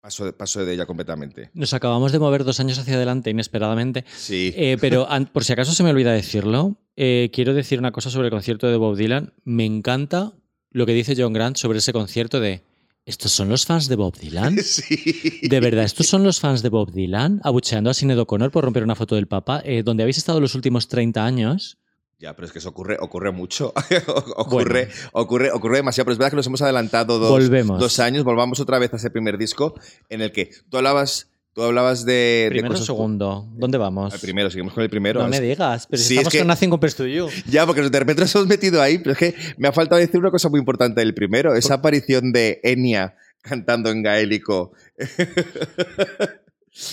[0.00, 1.50] paso de, paso de ella completamente.
[1.54, 4.04] Nos acabamos de mover dos años hacia adelante inesperadamente.
[4.16, 4.52] Sí.
[4.56, 8.28] Eh, pero por si acaso se me olvida decirlo, eh, quiero decir una cosa sobre
[8.28, 9.34] el concierto de Bob Dylan.
[9.44, 10.32] Me encanta
[10.70, 12.62] lo que dice John Grant sobre ese concierto de
[13.08, 14.58] ¿estos son los fans de Bob Dylan?
[14.62, 15.40] sí.
[15.42, 17.40] ¿De verdad estos son los fans de Bob Dylan?
[17.42, 20.54] Abucheando a Sinead O'Connor por romper una foto del Papa, eh, donde habéis estado los
[20.54, 21.78] últimos 30 años.
[22.20, 23.72] Ya, pero es que eso ocurre, ocurre mucho.
[24.36, 26.04] ocurre, ocurre, ocurre demasiado.
[26.06, 27.80] Pero es verdad que nos hemos adelantado dos, Volvemos.
[27.80, 28.24] dos años.
[28.24, 29.74] Volvamos otra vez a ese primer disco
[30.08, 32.12] en el que tú hablabas, tú hablabas de.
[32.12, 33.48] de Primero o cosas- segundo.
[33.56, 34.14] ¿Dónde vamos?
[34.14, 35.20] El primero, seguimos con el primero.
[35.22, 37.26] No me digas, pero si Sí, estamos es que- con Nothing Compares to You.
[37.50, 40.20] Ya, porque de repente nos hemos metido ahí, pero es que me ha faltado decir
[40.20, 44.70] una cosa muy importante del primero, esa aparición de Enya cantando en gaélico.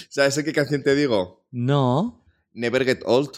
[0.10, 1.46] ¿Sabes en qué canción te digo?
[1.52, 2.24] No.
[2.54, 3.30] Never Get Old,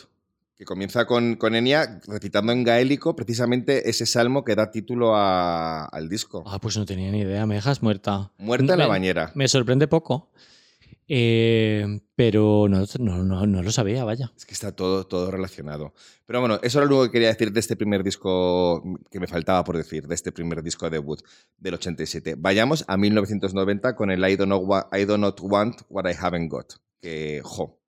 [0.56, 5.86] que comienza con, con Enya recitando en gaélico precisamente ese salmo que da título a-
[5.86, 6.44] al disco.
[6.48, 8.32] Ah, pues no tenía ni idea, me dejas muerta.
[8.38, 9.32] Muerta en la Me- bañera.
[9.36, 10.32] Me sorprende poco.
[11.10, 14.32] Eh, pero no, no, no, no lo sabía, vaya.
[14.36, 15.94] Es que está todo, todo relacionado.
[16.26, 19.64] Pero bueno, eso era lo que quería decir de este primer disco que me faltaba
[19.64, 21.22] por decir, de este primer disco debut
[21.58, 22.36] del 87.
[22.38, 26.52] Vayamos a 1990 con el I Don't, Know I Do Not Want What I Haven't
[26.52, 26.74] Got.
[27.00, 27.80] Que, jo,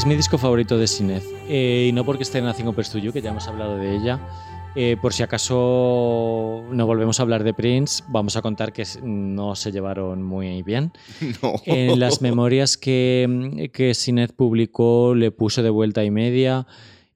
[0.00, 1.26] Es mi disco favorito de Sinez.
[1.46, 3.94] Eh, y no porque esté en Nothing Compares to You, que ya hemos hablado de
[3.94, 4.18] ella.
[4.74, 9.54] Eh, por si acaso no volvemos a hablar de Prince, vamos a contar que no
[9.56, 10.92] se llevaron muy bien.
[11.42, 11.60] no.
[11.66, 13.92] En las memorias que, que
[14.34, 16.66] publicó le puso de vuelta y media,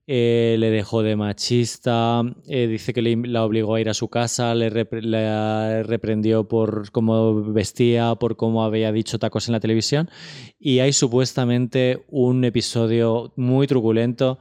[0.07, 4.55] eh, le dejó de machista, eh, dice que la obligó a ir a su casa,
[4.55, 10.11] le, reprendió por cómo vestía, por cómo había dicho tacos en la televisión.
[10.59, 14.39] Y hay supuestamente un episodio muy truculento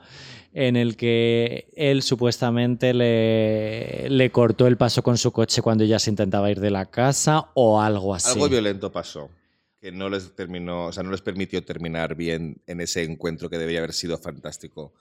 [0.51, 6.09] en el que él supuestamente le, cortó el paso con su coche cuando ella se
[6.09, 8.31] intentaba ir de la casa o algo así.
[8.33, 9.29] Algo violento pasó.
[9.79, 13.57] Que no les terminó, o sea, no les permitió terminar bien en ese encuentro que
[13.57, 14.93] debería haber sido fantástico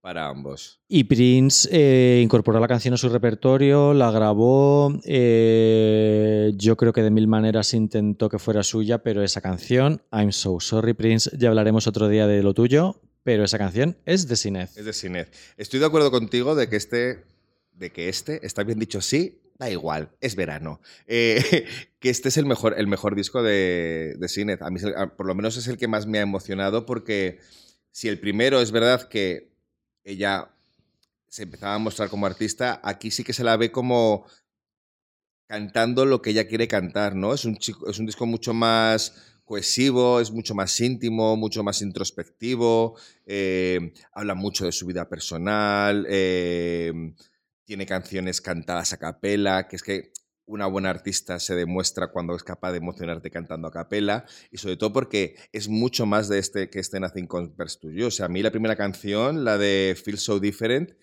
[0.00, 0.80] para ambos.
[0.88, 4.98] Y Prince eh, incorporó la canción a su repertorio, la grabó.
[5.04, 10.32] eh, yo creo que de mil maneras intentó que fuera suya, pero esa canción, I'm
[10.32, 14.36] So Sorry Prince, ya hablaremos otro día de lo tuyo, pero esa canción es de
[14.36, 14.76] Sinez.
[14.76, 15.34] Es de Sinet.
[15.56, 17.24] Estoy de acuerdo contigo de que este,
[17.72, 20.80] de que este, está bien dicho sí, da igual, es verano.
[21.06, 21.66] Eh,
[22.00, 24.58] que este es el mejor, el mejor disco de, de.
[24.60, 24.80] A mí,
[25.16, 27.38] por lo menos, es el que más me ha emocionado porque
[27.92, 29.49] si el primero es verdad que
[30.04, 30.50] ella
[31.28, 34.26] se empezaba a mostrar como artista, aquí sí que se la ve como
[35.46, 37.34] cantando lo que ella quiere cantar, ¿no?
[37.34, 41.82] Es un, chico, es un disco mucho más cohesivo, es mucho más íntimo, mucho más
[41.82, 42.96] introspectivo,
[43.26, 46.92] eh, habla mucho de su vida personal, eh,
[47.64, 50.12] tiene canciones cantadas a capela, que es que
[50.50, 54.76] una buena artista se demuestra cuando es capaz de emocionarte cantando a capela, y sobre
[54.76, 58.06] todo porque es mucho más de este que este Nothing Compares to You.
[58.06, 60.96] O sea, a mí la primera canción, la de Feel So Different,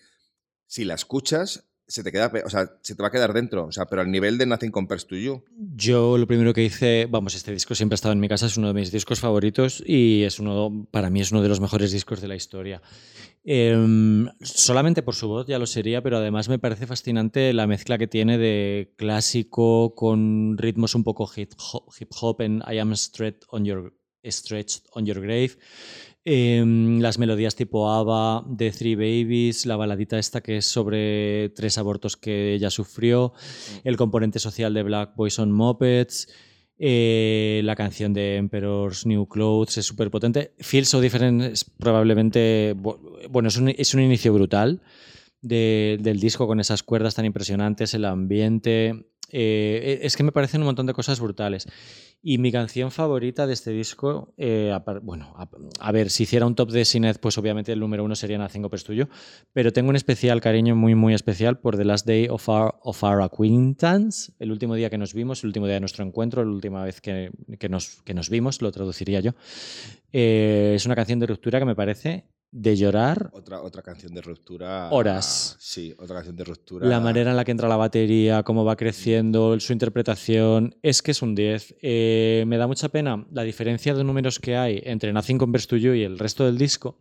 [0.66, 3.72] si la escuchas, se te queda, o sea, se te va a quedar dentro, o
[3.72, 5.42] sea, pero al nivel de Nothing Compares to You.
[5.74, 8.58] Yo lo primero que hice, vamos, este disco siempre ha estado en mi casa, es
[8.58, 11.90] uno de mis discos favoritos y es uno, para mí es uno de los mejores
[11.90, 12.82] discos de la historia.
[13.42, 17.96] Em, solamente por su voz ya lo sería, pero además me parece fascinante la mezcla
[17.96, 22.94] que tiene de clásico con ritmos un poco hip hop, hip hop en I Am
[22.94, 25.52] Stretched on Your, Stretched on Your Grave.
[26.30, 31.78] Em, las melodías tipo ABBA, de Three Babies, la baladita esta que es sobre tres
[31.78, 33.32] abortos que ella sufrió,
[33.82, 36.28] el componente social de Black Boys on Mopeds,
[36.78, 40.52] eh, la canción de Emperor's New Clothes es súper potente.
[40.58, 42.98] Feel So Different es probablemente, bu-
[43.30, 44.82] bueno, es un, es un inicio brutal
[45.40, 49.06] de- del disco con esas cuerdas tan impresionantes, el ambiente.
[49.30, 51.66] Eh, es que me parecen un montón de cosas brutales.
[52.20, 55.48] Y mi canción favorita de este disco, eh, apar- bueno, a,
[55.78, 58.62] a ver, si hiciera un top de Sineth, pues obviamente el número uno sería Nothing
[58.62, 59.06] Compares to You,
[59.52, 63.02] pero tengo un especial cariño muy, muy especial por The Last Day of Our, of
[63.04, 66.50] our Acquaintance, el último día que nos vimos, el último día de nuestro encuentro, la
[66.50, 69.32] última vez que, que nos, que nos vimos, lo traduciría yo.
[70.12, 74.22] Eh, es una canción de ruptura que me parece de llorar Otra, otra canción de
[74.22, 74.90] ruptura.
[74.90, 75.56] Horas.
[75.60, 76.86] Sí, otra canción de ruptura.
[76.86, 81.10] La manera en la que entra la batería, cómo va creciendo, su interpretación, es que
[81.10, 81.76] es un 10.
[81.82, 85.76] Eh, me da mucha pena la diferencia de números que hay entre Nothing Compares to
[85.76, 86.98] You y el resto del disco,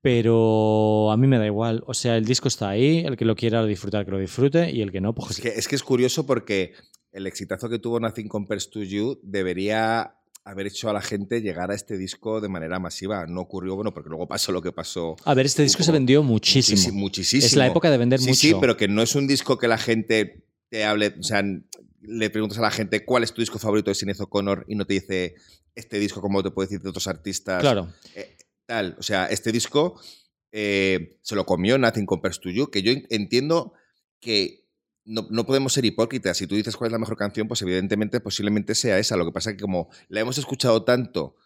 [0.00, 1.82] pero a mí me da igual.
[1.86, 4.80] O sea, el disco está ahí, el que lo quiera disfrutar, que lo disfrute, y
[4.80, 6.74] el que no, pues Es que, es que es curioso porque
[7.10, 11.70] el exitazo que tuvo Nothing Compares to You debería haber hecho a la gente llegar
[11.70, 13.26] a este disco de manera masiva.
[13.26, 15.16] No ocurrió, bueno, porque luego pasó lo que pasó.
[15.24, 16.76] A ver, este disco se vendió muchísimo.
[16.76, 16.98] Muchísimo.
[16.98, 17.46] muchísimo.
[17.46, 18.40] Es la época de vender sí, mucho.
[18.40, 21.42] Sí, pero que no es un disco que la gente te hable, o sea,
[22.00, 24.86] le preguntas a la gente cuál es tu disco favorito de Sinead O'Connor y no
[24.86, 25.34] te dice
[25.74, 27.60] este disco como te puede decir de otros artistas.
[27.60, 27.92] Claro.
[28.14, 28.36] Eh,
[28.66, 30.00] tal, o sea, este disco
[30.50, 33.74] eh, se lo comió Nothing Compares to You, que yo en- entiendo
[34.20, 34.61] que
[35.04, 36.36] no, no podemos ser hipócritas.
[36.36, 39.16] Si tú dices cuál es la mejor canción, pues evidentemente posiblemente sea esa.
[39.16, 41.36] Lo que pasa es que como la hemos escuchado tanto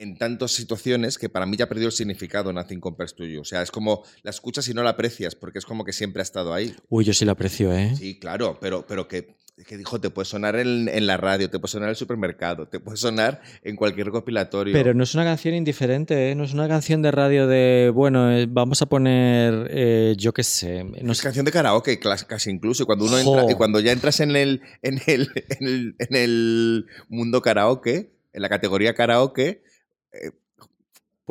[0.00, 3.42] en tantas situaciones que para mí ya perdió el significado Nothing Compares to You.
[3.42, 6.20] O sea, es como la escuchas y no la aprecias porque es como que siempre
[6.20, 6.74] ha estado ahí.
[6.88, 7.94] Uy, yo sí lo aprecio, ¿eh?
[7.96, 11.58] Sí, claro, pero, pero que, que dijo, te puede sonar en, en la radio, te
[11.58, 14.72] puede sonar en el supermercado, te puede sonar en cualquier recopilatorio.
[14.72, 16.34] Pero no es una canción indiferente, ¿eh?
[16.34, 20.42] no es una canción de radio de, bueno, eh, vamos a poner, eh, yo qué
[20.42, 22.82] sé, no es sé, canción de karaoke, casi incluso.
[22.82, 23.38] Y cuando uno Jo.
[23.38, 28.12] entra, y cuando ya entras en el, en el, en el, en el mundo karaoke,
[28.32, 29.62] en la categoría karaoke,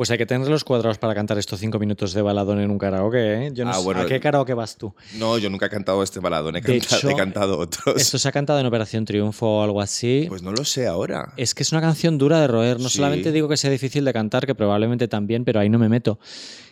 [0.00, 2.78] Pues hay que tener los cuadrados para cantar estos cinco minutos de baladón en un
[2.78, 3.50] karaoke, ¿eh?
[3.52, 4.00] Yo no Ah, sé- bueno.
[4.00, 4.94] ¿A qué karaoke vas tú?
[5.18, 7.96] no, yo nunca he cantado este baladón, he, De canta- hecho, he cantado otros.
[8.00, 10.24] Esto se ha cantado en Operación Triunfo o algo así.
[10.26, 11.34] Pues no lo sé ahora.
[11.36, 12.80] es que es una canción dura de roer.
[12.80, 12.96] No Sí.
[12.96, 16.18] solamente digo que sea difícil de cantar, que probablemente también, pero ahí no me meto.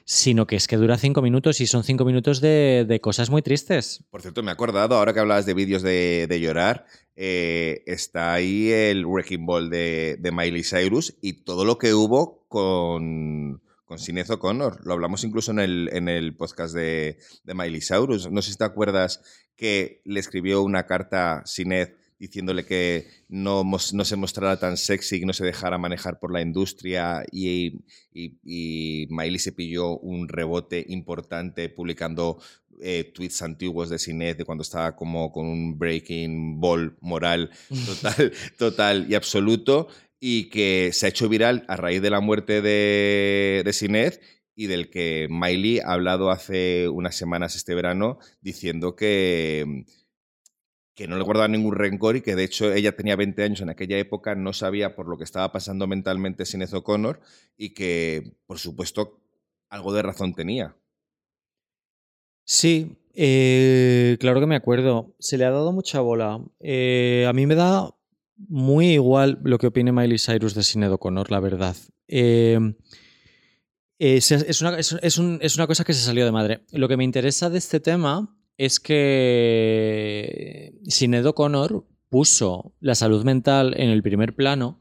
[0.07, 3.43] Sino que es que dura cinco minutos y son cinco minutos de, de cosas muy
[3.43, 4.05] tristes.
[4.09, 8.33] Por cierto, me he acordado, ahora que hablabas de vídeos de, de llorar, eh, está
[8.33, 13.99] ahí el Wrecking Ball de, de Miley Cyrus y todo lo que hubo con, con
[13.99, 14.85] Sinead O'Connor.
[14.85, 18.31] Lo hablamos incluso en el, en el podcast de, de Miley Cyrus.
[18.31, 19.23] No sé si te acuerdas
[19.57, 25.27] que le escribió una carta Sinead diciéndole que no, no se mostrara tan sexy, que
[25.27, 30.85] no se dejara manejar por la industria y, y, y Miley se pilló un rebote
[30.89, 32.41] importante publicando
[32.81, 37.51] eh, tweets antiguos de Sinead de cuando estaba como con un breaking ball moral
[37.87, 39.89] total, total y absoluto
[40.21, 44.21] y que se ha hecho viral a raíz de la muerte de, de
[44.55, 49.85] y del que Miley ha hablado hace unas semanas este verano diciendo que,
[50.97, 53.69] que no le guardaba ningún rencor y que de hecho ella tenía 20 años en
[53.69, 57.21] aquella época, no sabía por lo que estaba pasando mentalmente Sinead O'Connor
[57.57, 59.21] y que, por supuesto,
[59.69, 60.75] algo de razón tenía.
[62.45, 65.15] Sí, eh, claro que me acuerdo.
[65.21, 66.41] Se le ha dado mucha bola.
[66.59, 67.95] Eh, a mí me da
[68.49, 71.77] muy igual lo que opine Miley Cyrus de Sinead O'Connor, la verdad.
[72.07, 72.59] Eh,
[73.99, 76.61] es, una, es- es un- es una cosa que se salió de madre.
[76.73, 83.75] Lo que me interesa de este tema es que Sinead O'Connor puso la salud mental
[83.77, 84.81] en el primer plano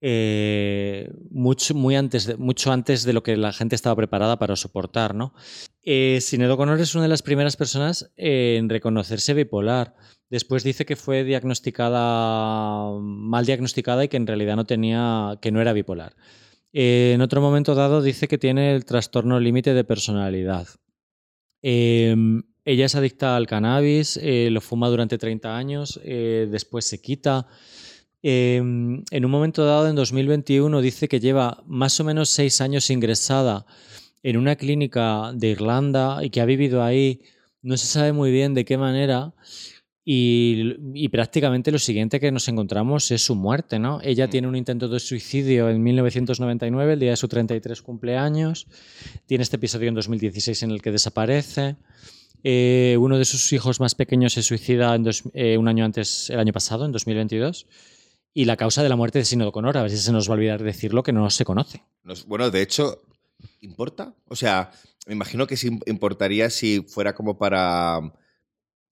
[0.00, 4.54] eh, mucho, muy antes de, mucho antes de lo que la gente estaba preparada para
[4.54, 5.34] soportar, ¿no?
[5.82, 6.20] Eh,
[6.50, 9.96] O'Connor es una de las primeras personas en reconocerse bipolar.
[10.30, 15.60] Después dice que fue diagnosticada, mal diagnosticada y que en realidad no tenía, que no
[15.60, 16.14] era bipolar.
[16.72, 20.68] Eh, en otro momento dado dice que tiene el trastorno límite de personalidad.
[21.62, 22.14] Eh,
[22.68, 27.46] ella es adicta al cannabis, eh, lo fuma durante 30 años, eh, después se quita.
[28.22, 32.90] Eh, en un momento dado, en 2021, dice que lleva más o menos seis años
[32.90, 33.64] ingresada
[34.22, 37.22] en una clínica de Irlanda y que ha vivido ahí,
[37.62, 39.32] no se sabe muy bien de qué manera.
[40.10, 44.00] Y, y prácticamente lo siguiente que nos encontramos es su muerte, ¿no?
[44.02, 44.30] Ella Mm.
[44.30, 48.66] tiene un intento de suicidio en 1999, el día de su 33 cumpleaños.
[49.26, 51.76] Tiene este episodio en 2016 en el que desaparece.
[52.42, 56.30] Eh, uno de sus hijos más pequeños se suicida en dos- eh, un año antes,
[56.30, 57.66] el año pasado, en 2022.
[58.32, 60.32] Y la causa de la muerte de Sinead O'Connor, a ver si se nos va
[60.32, 61.82] a olvidar decirlo, que no se conoce.
[62.26, 63.02] Bueno, de hecho,
[63.60, 64.14] ¿importa?
[64.28, 64.70] O sea,
[65.06, 68.00] me imagino que sí importaría si fuera como para.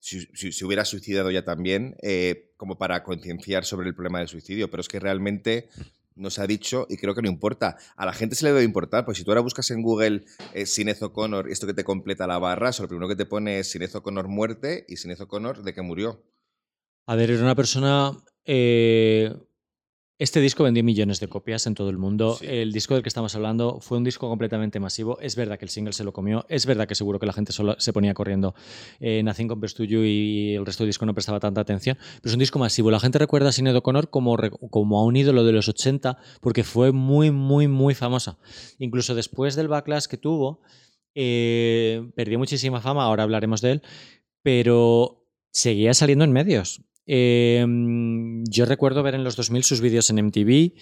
[0.07, 4.29] Si, si se hubiera suicidado ya también, eh, como para concienciar sobre el problema del
[4.29, 5.67] suicidio, pero es que realmente
[6.15, 7.75] no se ha dicho y creo que no importa.
[7.97, 10.65] A la gente se le debe importar, pues si tú ahora buscas en Google eh,
[10.65, 13.69] Sinead O'Connor, esto que te completa la barra, eso lo primero que te pone es
[13.69, 16.23] Sinead O'Connor muerte y Sinead O'Connor de que murió.
[17.05, 18.13] A ver, era una persona.
[18.45, 19.35] eh,
[20.19, 22.37] este disco vendió millones de copias en todo el mundo.
[22.39, 22.47] Sí.
[22.47, 25.19] El disco del que estamos hablando fue un disco completamente masivo.
[25.19, 26.43] Es verdad que el single se lo comió.
[26.49, 28.55] Es verdad que seguro que la gente solo se ponía corriendo
[28.99, 31.97] eh, Nothing Compares to You y el resto del disco no prestaba tanta atención.
[31.99, 32.89] Pero es un disco masivo.
[32.89, 34.35] La gente recuerda a Sinead O'Connor como,
[34.71, 38.39] como a un ídolo de los 80 porque fue muy, muy, muy famosa.
[38.79, 40.61] Incluso después del backlash que tuvo,
[41.13, 43.03] eh, perdió muchísima fama.
[43.03, 43.81] Ahora hablaremos de él.
[44.41, 46.81] Pero seguía saliendo en medios.
[47.07, 47.65] Eh,
[48.49, 50.73] yo recuerdo ver en los 2000 sus vídeos en MTV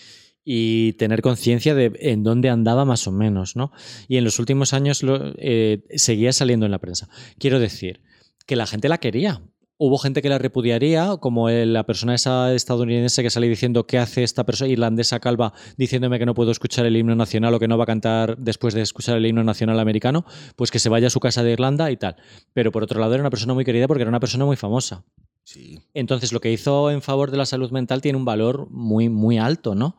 [0.44, 3.72] y tener conciencia de en dónde andaba más o menos, ¿no?
[4.08, 5.02] Y en los últimos años
[5.38, 7.10] eh, seguía saliendo en la prensa.
[7.40, 8.02] Quiero decir
[8.46, 9.42] que la gente la quería.
[9.78, 14.24] Hubo gente que la repudiaría, como la persona esa estadounidense que sale diciendo qué hace
[14.24, 17.78] esta persona irlandesa calva diciéndome que no puedo escuchar el himno nacional o que no
[17.78, 21.10] va a cantar después de escuchar el himno nacional americano, pues que se vaya a
[21.10, 22.16] su casa de Irlanda y tal.
[22.54, 25.04] Pero por otro lado era una persona muy querida porque era una persona muy famosa.
[25.46, 25.80] Sí.
[25.94, 29.38] Entonces, lo que hizo en favor de la salud mental tiene un valor muy, muy
[29.38, 29.96] alto, ¿no?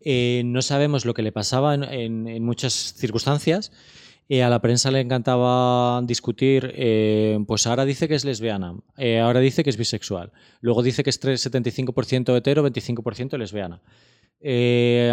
[0.00, 3.72] Eh, no sabemos lo que le pasaba en, en- en muchas circunstancias.
[4.28, 8.76] Eh, a la prensa le encantaba discutir, eh, pues ahora dice que es lesbiana,
[9.22, 10.30] ahora dice que es bisexual,
[10.60, 13.80] luego dice que es tres- 75% hetero, 25% lesbiana.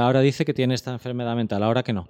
[0.01, 2.09] Ahora dice que tiene esta enfermedad mental, ahora que no.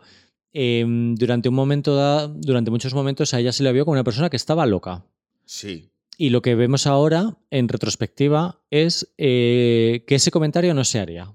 [0.52, 4.30] Durante un momento, da- durante muchos momentos a ella se le vio como una persona
[4.30, 5.06] que estaba loca.
[5.46, 5.90] Sí.
[6.22, 11.34] Y lo que vemos ahora, en retrospectiva, es eh, que ese comentario no se haría.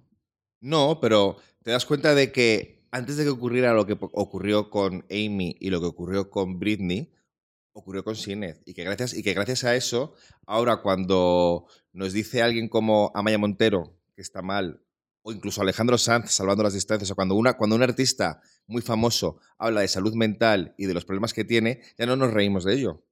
[0.61, 5.07] No, pero te das cuenta de que antes de que ocurriera lo que ocurrió con
[5.11, 7.11] Amy y lo que ocurrió con Britney,
[7.72, 8.59] ocurrió con Sinead.
[8.66, 10.12] Y que gracias, y que gracias a eso,
[10.45, 11.64] ahora cuando
[11.95, 14.82] nos dice alguien como Amaya Montero que está mal,
[15.22, 19.39] o incluso Alejandro Sanz salvando las distancias, o cuando, una, cuando un artista muy famoso
[19.57, 22.74] habla de salud mental y de los problemas que tiene, ya no nos reímos de
[22.74, 23.03] ello.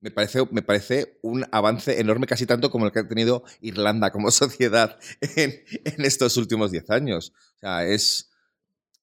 [0.00, 4.10] Me parece, me parece un avance enorme, casi tanto como el que ha tenido Irlanda
[4.10, 7.32] como sociedad en, en estos últimos 10 años.
[7.56, 8.30] O sea, es,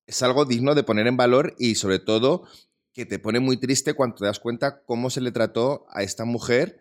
[0.08, 2.48] es algo digno de poner en valor y sobre todo
[2.94, 6.26] que te pone muy triste cuando te das cuenta cómo se le trató a esta
[6.26, 6.80] mujer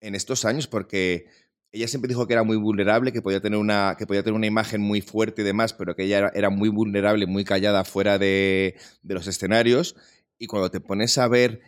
[0.00, 1.26] en estos años, porque
[1.72, 4.46] ella siempre dijo que era muy vulnerable, que podía tener una, que podía tener una
[4.46, 8.76] imagen muy fuerte y demás, pero que ella era, muy vulnerable, muy callada fuera de,
[9.02, 9.96] de los escenarios.
[10.38, 11.60] Y cuando te pones a ver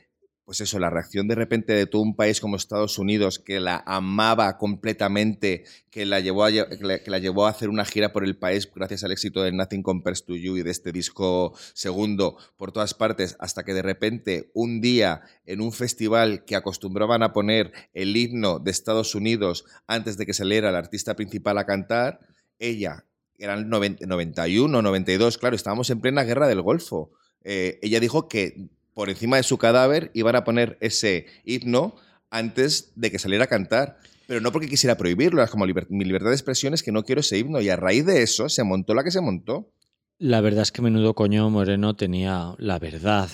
[0.53, 3.83] pues eso, la reacción de repente de todo un país como Estados Unidos, que la
[3.87, 8.37] amaba completamente, que la llevó a, que la, llevó a hacer una gira por el
[8.37, 12.71] país gracias al éxito de Nothing Compares to You y de este disco segundo por
[12.71, 17.73] todas partes, hasta que de repente un día en un festival que acostumbraban a poner
[17.95, 22.21] el himno de Estados Unidos antes de que saliera el artista principal a cantar,
[22.59, 23.07] ella,
[23.39, 27.11] eran 90 91, 92, claro, estábamos en plena guerra del Golfo.
[27.43, 31.97] Eh, ella dijo que por encima de su cadáver iban a poner ese himno
[32.31, 33.99] antes de que saliera a cantar.
[34.27, 37.21] Pero no porque quisiera prohibirlo, era como mi libertad de expresión es que no quiero
[37.21, 37.61] ese himno.
[37.61, 39.73] Y a raíz de eso se montó la que se montó.
[40.19, 43.29] La verdad es que menudo coño Moreno tenía la verdad.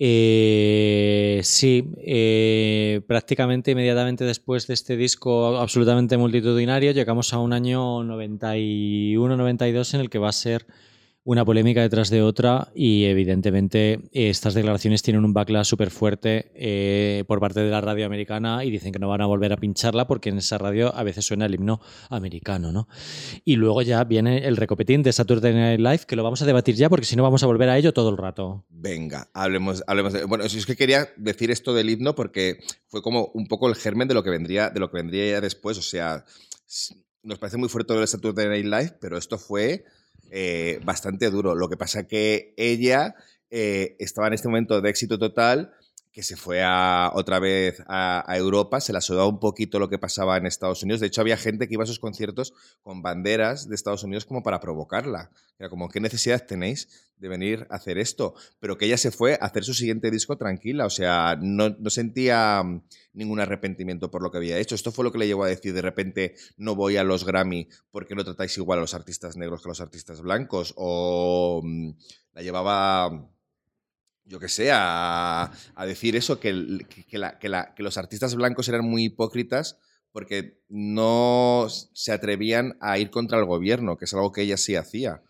[0.00, 8.04] Eh, sí, eh, prácticamente inmediatamente después de este disco absolutamente multitudinario, llegamos a un año
[8.04, 10.66] 91-92 en el que va a ser
[11.28, 17.24] una polémica detrás de otra y evidentemente estas declaraciones tienen un backlash súper fuerte eh,
[17.28, 20.06] por parte de la radio americana y dicen que no van a volver a pincharla
[20.06, 22.88] porque en esa radio a veces suena el himno americano, ¿no?
[23.44, 26.76] Y luego ya viene el recopetín de Saturday Night Live que lo vamos a debatir
[26.76, 28.64] ya porque si no vamos a volver a ello todo el rato.
[28.70, 30.24] Venga, hablemos, hablemos de.
[30.24, 34.08] Bueno, es que quería decir esto del himno porque fue como un poco el germen
[34.08, 35.76] de lo que vendría, de lo que vendría ya después.
[35.76, 36.24] O sea,
[37.22, 39.84] nos parece muy fuerte lo de Saturday Night Live, pero esto fue
[40.30, 41.54] eh, bastante duro.
[41.54, 43.14] Lo que pasa que ella
[43.50, 45.72] eh, estaba en este momento de éxito total,
[46.12, 49.98] que se fue a, otra vez a, Europa, se la sudaba un poquito lo que
[49.98, 51.00] pasaba en Estados Unidos.
[51.00, 54.42] De hecho, había gente que iba a sus conciertos con banderas de Estados Unidos como
[54.42, 55.30] para provocarla.
[55.58, 58.34] Era como, ¿qué necesidad tenéis de venir a hacer esto?
[58.60, 61.90] Pero que ella se fue a hacer su siguiente disco tranquila, o sea, no, no
[61.90, 62.82] sentía mm,
[63.12, 64.74] ningún arrepentimiento por lo que había hecho.
[64.74, 67.68] Esto fue lo que le llevó a decir de repente, no voy a los Grammy
[67.90, 71.90] porque no tratáis igual a los artistas negros que a los artistas blancos, o mm,
[72.34, 73.28] la llevaba
[74.28, 78.34] yo que sé, a, a decir eso, que, que- la- que la- que los artistas
[78.34, 79.78] blancos eran muy hipócritas
[80.12, 84.76] porque no se atrevían a ir contra el gobierno, que es algo que ella sí
[84.76, 85.22] hacía.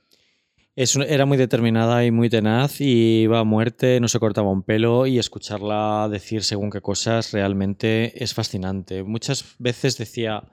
[0.77, 4.63] Es era muy determinada y muy tenaz y iba a muerte, no se cortaba un
[4.63, 9.03] pelo y escucharla decir según qué cosas realmente es fascinante.
[9.03, 10.45] Muchas veces decía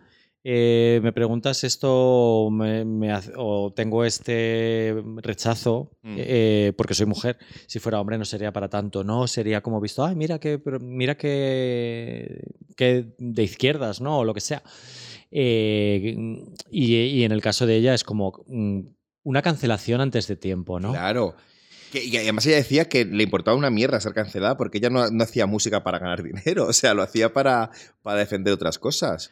[0.48, 6.16] eh, me preguntas esto me- me hace- o tengo este rechazo Mm.
[6.20, 7.38] eh, porque soy mujer.
[7.66, 11.18] Si fuera hombre no sería para tanto, no sería como visto, ay, mira que, mira
[11.18, 12.44] que,
[12.78, 14.20] que de izquierdas, ¿no?
[14.20, 14.62] O lo que sea.
[15.32, 16.16] Eh,
[16.70, 18.82] y, y en el caso de ella es como mm,
[19.24, 20.92] una cancelación antes de tiempo, ¿no?
[20.92, 21.36] Claro.
[21.92, 25.10] Que- y además ella decía que le importaba una mierda ser cancelada porque ella no,
[25.10, 27.72] no hacía música para ganar dinero, o sea, lo hacía para,
[28.04, 29.32] para defender otras cosas.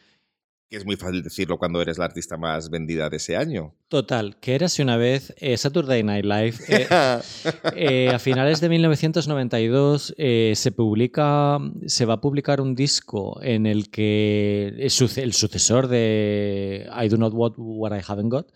[0.74, 3.76] Que es muy fácil decirlo cuando eres la artista más vendida de ese año.
[3.86, 6.54] Total, que érase una vez eh, Saturday Night Live.
[6.66, 6.88] eh,
[7.76, 13.66] eh, a finales de 1992 eh, se publica, se va a publicar un disco en
[13.66, 18.48] el que el, suce- el sucesor de I Do Not Want What I Haven't Got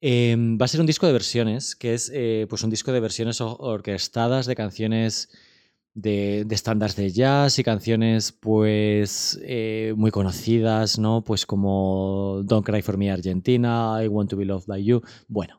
[0.00, 2.12] eh, va a ser un disco de versiones, que es
[2.48, 5.28] pues un disco de versiones orquestadas de canciones
[5.96, 11.24] de, de de jazz y canciones pues eh, muy conocidas, ¿no?
[11.24, 15.00] Pues como Don't Cry For Me Argentina, I Want To Be Loved By You.
[15.26, 15.58] Bueno,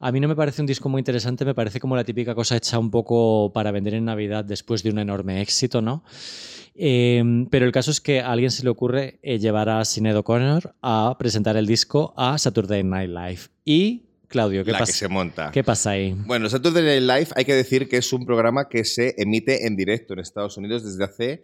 [0.00, 2.56] a mí no me parece un disco muy interesante, me parece como la típica cosa
[2.56, 6.02] hecha un poco para vender en Navidad después de un enorme éxito, ¿no?
[6.74, 10.16] Eh, pero el caso es que a alguien se le ocurre eh, llevar a Sinead
[10.16, 13.40] O'Connor a presentar el disco a Saturday Night Live.
[13.64, 14.92] Y, Claudio, ¿qué, la pasa?
[14.92, 15.50] que se monta.
[15.52, 16.14] ¿qué pasa ahí?
[16.26, 19.76] Bueno, Saturday Night Live hay que decir que es un programa que se emite en
[19.76, 21.42] directo en Estados Unidos desde hace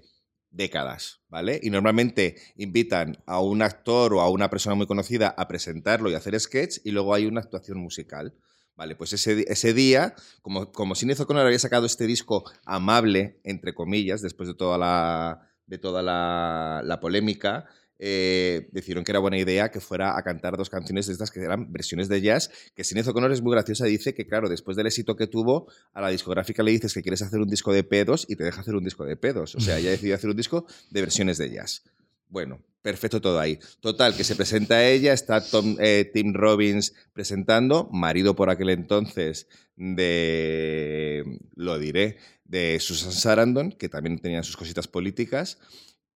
[0.51, 1.59] décadas, ¿vale?
[1.62, 6.14] Y normalmente invitan a un actor o a una persona muy conocida a presentarlo y
[6.14, 8.35] hacer sketch y luego hay una actuación musical.
[8.74, 13.74] Vale, pues ese, ese día, como, como Sinead O'Connor había sacado este disco amable, entre
[13.74, 17.66] comillas, después de toda la, de toda la, la polémica,
[18.05, 21.38] eh, decidieron que era buena idea que fuera a cantar dos canciones de estas que
[21.38, 24.88] eran versiones de jazz, que Sinead O'Connor es muy graciosa, dice que claro, después del
[24.88, 28.26] éxito que tuvo, a la discográfica le dices que quieres hacer un disco de pedos
[28.28, 29.55] y te deja hacer un disco de pedos.
[29.55, 31.84] O sea, ella decidió hacer un disco de versiones de jazz.
[32.28, 33.61] Bueno, perfecto todo ahí.
[33.78, 35.40] Total, que se presenta ella, está
[35.78, 39.46] eh, Tim Robbins presentando, marido por aquel entonces
[39.76, 45.59] de, lo diré, de Susan Sarandon, que también tenía sus cositas políticas.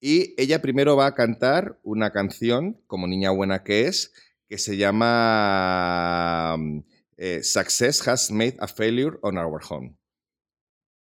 [0.00, 4.12] Y ella primero va a cantar una canción, como niña buena que es,
[4.48, 6.80] que se llama mm,
[7.16, 9.96] eh, Success Has Made a Failure on Our Home.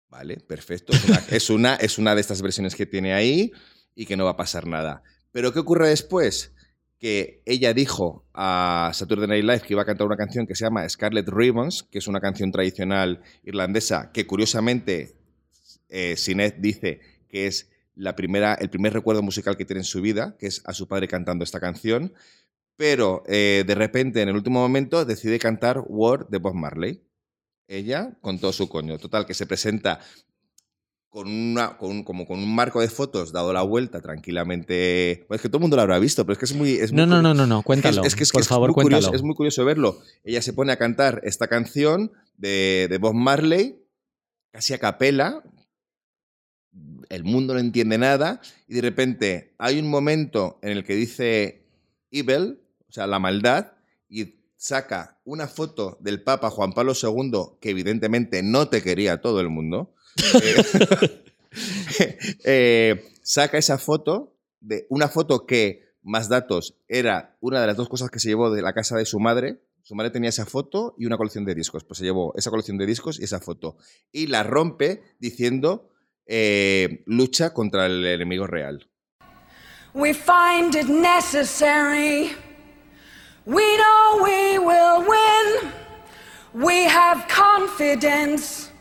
[0.09, 0.93] Vale, perfecto.
[1.29, 3.51] Es una, es, una, de estas versiones que tiene ahí
[3.95, 5.03] y que no va a pasar nada.
[5.31, 6.53] Pero ¿qué ocurre después?
[6.99, 10.63] Que ella dijo a Saturday Night Live que iba a cantar una canción que se
[10.63, 15.17] llama Scarlet Ribbons, que es una canción tradicional irlandesa que curiosamente
[15.89, 20.01] eh, Sinead dice que es la primera, el primer recuerdo musical que tiene en su
[20.01, 22.13] vida, que es a su padre cantando esta canción,
[22.77, 27.01] pero eh, de repente en el último momento decide cantar Word de Bob Marley.
[27.67, 28.97] Ella con todo su coño.
[28.99, 29.99] Total, que se presenta
[31.09, 35.23] con, una, con, como con un marco de fotos dado la vuelta tranquilamente.
[35.27, 36.73] Pues es que todo el mundo lo habrá visto, pero es que es muy...
[36.73, 38.03] es muy No, no, no, no, no, cuéntalo.
[38.03, 39.15] es que es, por que es favor, muy curioso, cuéntalo.
[39.15, 39.97] es muy curioso verlo.
[40.25, 43.81] Ella se pone a cantar esta canción de, de Bob Marley,
[44.51, 45.41] casi a capela.
[47.09, 48.41] El mundo no entiende nada.
[48.67, 51.65] Y de repente hay un momento en el que dice
[52.11, 53.73] evil, o sea, la maldad,
[54.09, 59.39] y saca una foto del Papa Juan Pablo II, que evidentemente no te quería todo
[59.41, 59.93] el mundo.
[60.33, 61.23] Eh,
[62.43, 67.89] eh, saca esa foto, de una foto que, más datos, era una de las dos
[67.89, 69.61] cosas que se llevó de la casa de su madre.
[69.83, 71.83] Su madre tenía esa foto y una colección de discos.
[71.83, 73.77] Pues se llevó esa colección de discos y esa foto.
[74.11, 75.91] Y la rompe diciendo
[76.25, 78.79] eh, lucha contra el enemigo real.
[79.93, 82.35] We find it necessary.
[83.45, 85.71] We know we will win.
[86.53, 88.71] We have confidence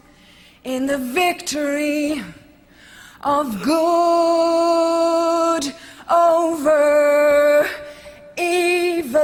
[0.64, 2.22] in the victory
[3.22, 5.72] of good
[6.10, 7.68] over
[8.36, 9.20] evil.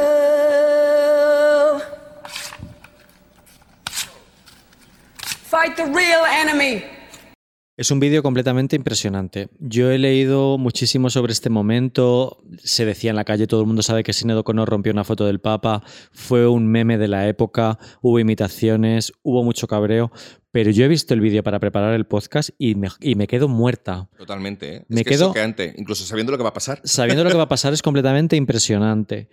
[5.18, 6.84] Fight the real enemy.
[7.80, 9.48] Es un vídeo completamente impresionante.
[9.58, 12.44] Yo he leído muchísimo sobre este momento.
[12.62, 15.24] Se decía en la calle, todo el mundo sabe que Sinead O'Connor rompió una foto
[15.24, 15.82] del Papa.
[16.12, 17.78] Fue un meme de la época.
[18.02, 20.12] Hubo imitaciones, hubo mucho cabreo.
[20.52, 23.46] Pero yo he visto el vídeo para preparar el podcast y me, y me quedo
[23.48, 24.08] muerta.
[24.18, 24.76] Totalmente.
[24.76, 24.84] ¿eh?
[24.88, 25.32] Me es que es quedo-
[25.76, 26.80] incluso sabiendo lo que va a pasar.
[26.82, 29.28] Sabiendo lo que va a pasar es completamente impresionante.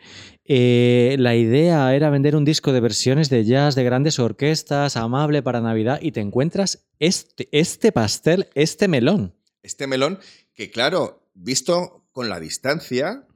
[0.45, 5.41] Eh, la idea era vender un disco de versiones de jazz de grandes orquestas, amable
[5.41, 9.34] para Navidad, y te encuentras este, este pastel, este melón.
[9.63, 10.20] Este melón,
[10.53, 13.28] que claro, visto con la distancia,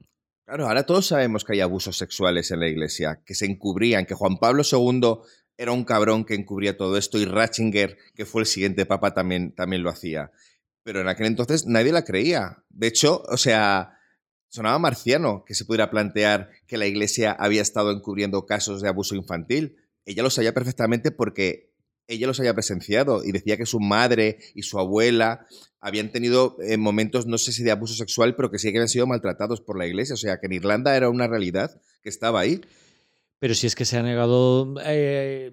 [0.45, 4.13] claro, ahora todos sabemos que hay abusos sexuales en la iglesia, que se encubrían, que
[4.13, 5.01] Juan Pablo II
[5.57, 9.53] era un cabrón que encubría todo esto y Ratzinger, que fue el siguiente papa, también,
[9.53, 10.31] también lo hacía.
[10.83, 12.63] Pero en aquel entonces nadie la creía.
[12.69, 13.97] De hecho, o sea,
[14.49, 19.15] sonaba marciano que se pudiera plantear que la iglesia había estado encubriendo casos de abuso
[19.15, 19.77] infantil.
[20.05, 21.71] Ella lo sabía perfectamente porque
[22.07, 25.45] ella los había presenciado y decía que su madre y su abuela
[25.79, 28.89] habían tenido eh, momentos, no sé si de abuso sexual, pero que sí que habían
[28.89, 30.15] sido maltratados por la iglesia.
[30.15, 32.61] O sea, que en Irlanda era una realidad que estaba ahí.
[33.41, 35.51] Pero si es que se ha negado eh,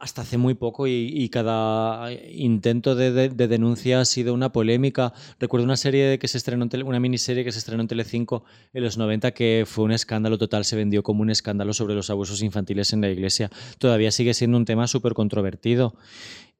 [0.00, 5.12] hasta hace muy poco y, cada intento de denuncia ha sido una polémica.
[5.38, 8.42] Recuerdo una serie que se estrenó en tele- una miniserie que se estrenó en Telecinco
[8.72, 12.10] en los 90 que fue un escándalo total, se vendió como un escándalo sobre los
[12.10, 13.48] abusos infantiles en la iglesia.
[13.78, 15.94] Todavía sigue siendo un tema súper controvertido.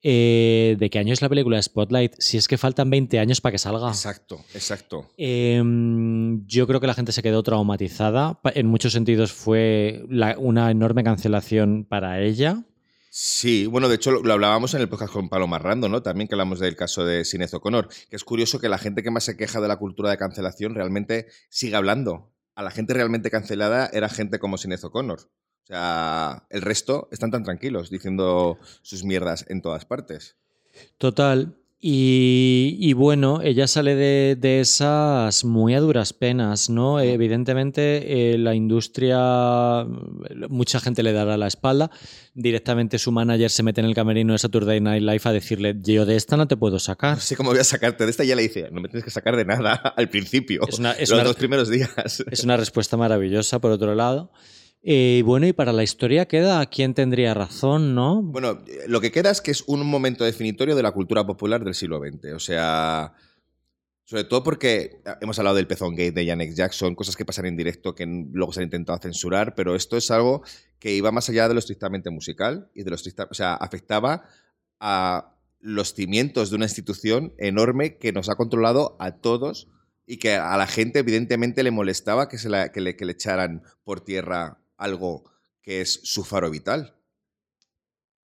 [0.02, 2.14] Eh, ¿De qué año es la película Spotlight?
[2.18, 3.88] Si es que faltan 20 años para que salga.
[3.88, 5.10] Exacto, exacto.
[5.18, 8.40] Em, yo creo que la gente se quedó traumatizada.
[8.54, 12.64] En muchos sentidos fue la- una enorme cancelación para ella.
[13.12, 16.00] Sí, bueno, de hecho lo, lo hablábamos en el podcast con Paloma Rando, ¿no?
[16.02, 19.10] También que hablamos del caso de Sinead O'Connor, que es curioso que la gente que
[19.10, 22.32] más se queja de la cultura de cancelación realmente siga hablando.
[22.54, 25.28] A la gente realmente cancelada era gente como Sinead O'Connor.
[25.70, 30.34] O sea, el resto están tan tranquilos diciendo sus mierdas en todas partes.
[30.98, 31.54] Total.
[31.82, 36.98] Y, y bueno, ella sale de, de esas muy a duras penas, ¿no?
[37.00, 39.86] Evidentemente, eh, la industria,
[40.48, 41.90] mucha gente le dará la espalda.
[42.34, 46.04] Directamente su manager se mete en el camerino de Saturday Night Live a decirle: Yo
[46.04, 47.14] de esta no te puedo sacar.
[47.14, 48.24] No sé cómo voy a sacarte de esta.
[48.24, 50.62] Ya le dice, no me tienes que sacar de nada al principio.
[50.68, 52.24] Es una- es los una- dos primeros días.
[52.28, 54.32] Es una respuesta maravillosa, por otro lado.
[54.82, 58.22] Eh, bueno, y para la historia queda quién tendría razón, ¿no?
[58.22, 61.62] Bueno, eh, lo que queda es que es un momento definitorio de la cultura popular
[61.62, 62.32] del siglo XX.
[62.34, 63.12] O sea,
[64.04, 67.44] sobre todo porque ah, hemos hablado del pezón gay de Janet Jackson, cosas que pasan
[67.46, 70.42] en directo que luego se han intentado censurar, pero esto es algo
[70.78, 74.24] que iba más allá de lo estrictamente musical y de lo estricta- o sea, afectaba
[74.80, 79.68] a los cimientos de una institución enorme que nos ha controlado a todos
[80.06, 83.12] y que a la gente evidentemente le molestaba que, se la- que le, que le
[83.12, 85.30] echaran por tierra algo
[85.62, 86.96] que es su faro vital.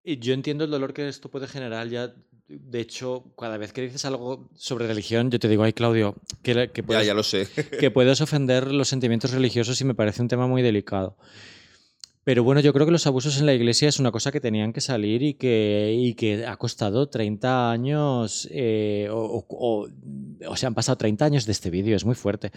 [0.03, 2.13] Y yo entiendo el dolor que esto puede generar ya.
[2.47, 6.69] De hecho, cada vez que dices algo sobre religión, yo te digo, ay, Claudio, que,
[6.71, 7.47] que Ya, puedes, ya lo sé.
[7.79, 11.17] que puedes ofender los sentimientos religiosos y me parece un tema muy delicado.
[12.24, 14.71] Pero bueno, yo creo que los abusos en la iglesia es una cosa que tenían
[14.71, 19.88] que salir y que, y que ha costado 30 años, eh, o, o-
[20.55, 22.51] sea, han pasado 30 años de este vídeo, es muy fuerte,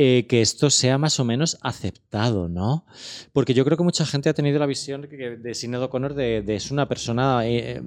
[0.00, 2.86] eh, que esto sea más o menos aceptado, ¿no?
[3.32, 6.42] Porque yo creo que mucha gente ha tenido la visión que- de Sinead O'Connor de,
[6.42, 7.82] de es una persona eh,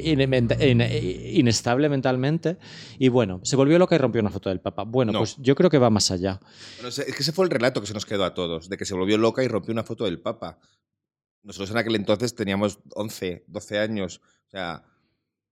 [0.00, 0.20] in-
[0.60, 0.82] in-
[1.36, 2.58] inestable mentalmente
[2.98, 4.84] y bueno, se volvió loca y rompió una foto del Papa.
[4.84, 5.18] Bueno, No.
[5.20, 6.38] pues yo creo que va más allá.
[6.86, 8.94] Es que ese fue el relato que se nos quedó a todos, de que se
[8.94, 10.53] volvió loca y rompió una foto del Papa.
[11.42, 14.20] Nosotros en aquel entonces teníamos 11, 12 años.
[14.46, 14.84] O sea,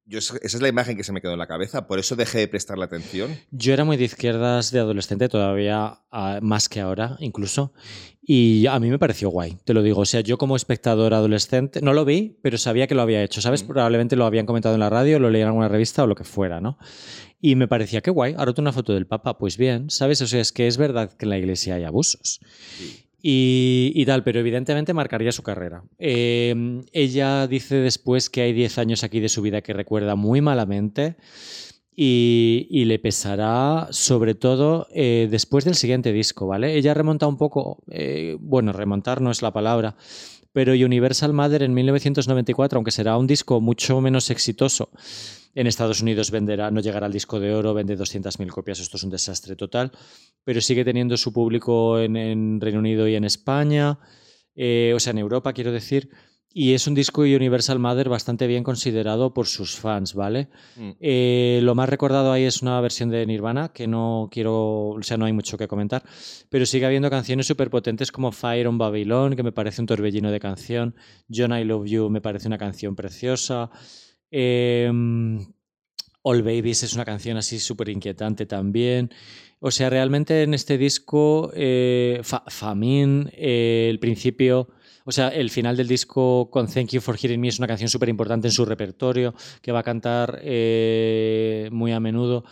[0.04, 1.86] yo, esa es la imagen que se me quedó en la cabeza.
[1.86, 3.38] Por eso dejé de prestarle atención.
[3.50, 7.72] Yo era muy de izquierdas de adolescente, todavía ah, más que ahora, incluso.
[8.20, 10.00] Y a mí me pareció guay, te lo digo.
[10.00, 13.40] O sea, yo como espectador adolescente, no lo vi, pero sabía que lo había hecho,
[13.40, 13.62] ¿sabes?
[13.62, 13.68] Mm.
[13.68, 16.24] Probablemente lo habían comentado en la radio, lo leía en alguna revista o lo que
[16.24, 16.78] fuera, ¿no?
[17.40, 20.20] Y me parecía que guay, ahora tú una foto del Papa, pues bien, ¿sabes?
[20.22, 22.40] O sea, es que es verdad que en la iglesia hay abusos.
[23.24, 25.84] Y, tal, pero evidentemente marcaría su carrera.
[25.98, 30.40] Eh, ella dice después que hay 10 años aquí de su vida que recuerda muy
[30.40, 31.16] malamente
[31.94, 36.74] y, y le pesará sobre todo eh, después del siguiente disco, ¿vale?
[36.76, 39.96] Ella remonta un poco, eh, bueno, remontar no es la palabra,
[40.52, 44.90] pero Universal Mother en 1994, aunque será un disco mucho menos exitoso,
[45.54, 49.02] en Estados Unidos venderá, no llegará al disco de oro, vende 200.000 copias, esto es
[49.02, 49.92] un desastre total,
[50.44, 53.98] pero sigue teniendo su público en, Reino Unido y en España,
[54.54, 56.10] eh, o sea, en Europa quiero decir,
[56.54, 60.48] y es un disco Universal Mother bastante bien considerado por sus fans, ¿vale?
[60.76, 60.90] Mm.
[61.00, 65.16] Eh, lo más recordado ahí es una versión de Nirvana, que no quiero, o sea,
[65.16, 66.02] no hay mucho que comentar,
[66.48, 70.30] pero sigue habiendo canciones súper potentes como Fire on Babylon, que me parece un torbellino
[70.30, 70.94] de canción,
[71.32, 73.70] John I Love You me parece una canción preciosa,
[74.30, 74.90] eh,
[76.24, 79.10] All Babies es una canción así súper inquietante también.
[79.58, 84.68] O sea, realmente en este disco, eh, Fa- Famine, eh, el principio,
[85.04, 87.88] o sea, el final del disco con Thank You for Hearing Me es una canción
[87.88, 92.44] súper importante en su repertorio, que va a cantar eh, muy a menudo.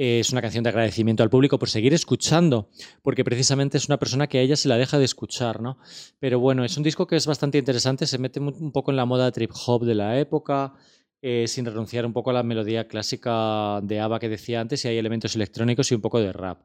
[0.00, 2.70] Eh, es una canción de agradecimiento al público por seguir escuchando,
[3.02, 5.78] porque precisamente es una persona que a ella se la deja de escuchar, ¿no?
[6.20, 9.06] Pero bueno, es un disco que es bastante interesante, se mete un poco en la
[9.06, 10.74] moda trip hop de la época,
[11.20, 14.88] eh, sin renunciar un poco a la melodía clásica de ABBA que decía antes, y
[14.88, 16.60] hay elementos electrónicos y un poco de rap.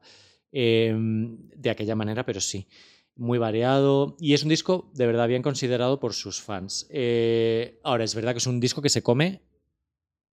[0.52, 2.68] Eh, de aquella manera, pero sí.
[3.16, 4.16] Muy variado.
[4.18, 6.86] Y es un disco de verdad bien considerado por sus fans.
[6.90, 9.40] Eh, ahora, es verdad que es un disco que se come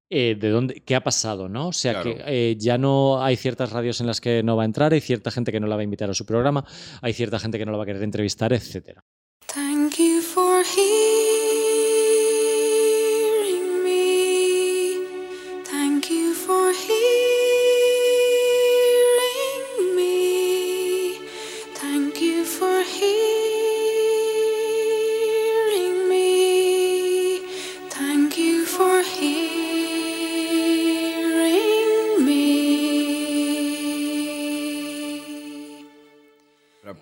[0.09, 1.69] eh, de dónde, qué ha pasado, ¿no?
[1.69, 2.15] O sea, Claro.
[2.15, 4.99] que eh, ya no hay ciertas radios en las que no va a entrar, hay
[5.01, 6.65] cierta gente que no la va a invitar a su programa,
[7.01, 9.03] hay cierta gente que no la va a querer entrevistar, etcétera.
[9.53, 10.63] Thank you for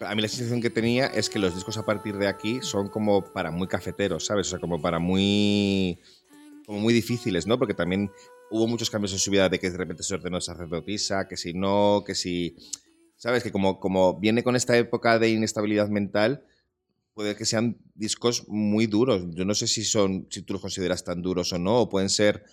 [0.09, 2.89] A mí la sensación que tenía es que los discos a partir de aquí son
[2.89, 4.47] como para muy cafeteros, ¿sabes?
[4.47, 5.99] O sea, como para muy.
[6.65, 7.59] como muy difíciles, ¿no?
[7.59, 8.09] Porque también
[8.49, 11.53] hubo muchos cambios en su vida de que de repente se ordenó sacerdotisa, que si
[11.53, 12.55] no, que si.
[13.17, 13.43] ¿Sabes?
[13.43, 16.43] Que como, como viene con esta época de inestabilidad mental,
[17.13, 19.27] puede que sean discos muy duros.
[19.35, 22.09] Yo no sé si son, si tú los consideras tan duros o no, o pueden
[22.09, 22.45] ser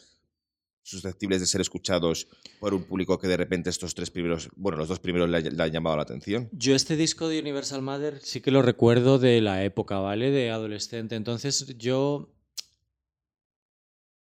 [0.86, 2.28] susceptibles de ser escuchados
[2.60, 5.40] por un público que de repente estos tres primeros, bueno, los dos primeros le, ha-
[5.40, 6.48] le han llamado la atención.
[6.52, 10.30] Yo este disco de Universal Mother sí que lo recuerdo de la época, ¿vale?
[10.30, 11.16] De adolescente.
[11.16, 12.30] Entonces yo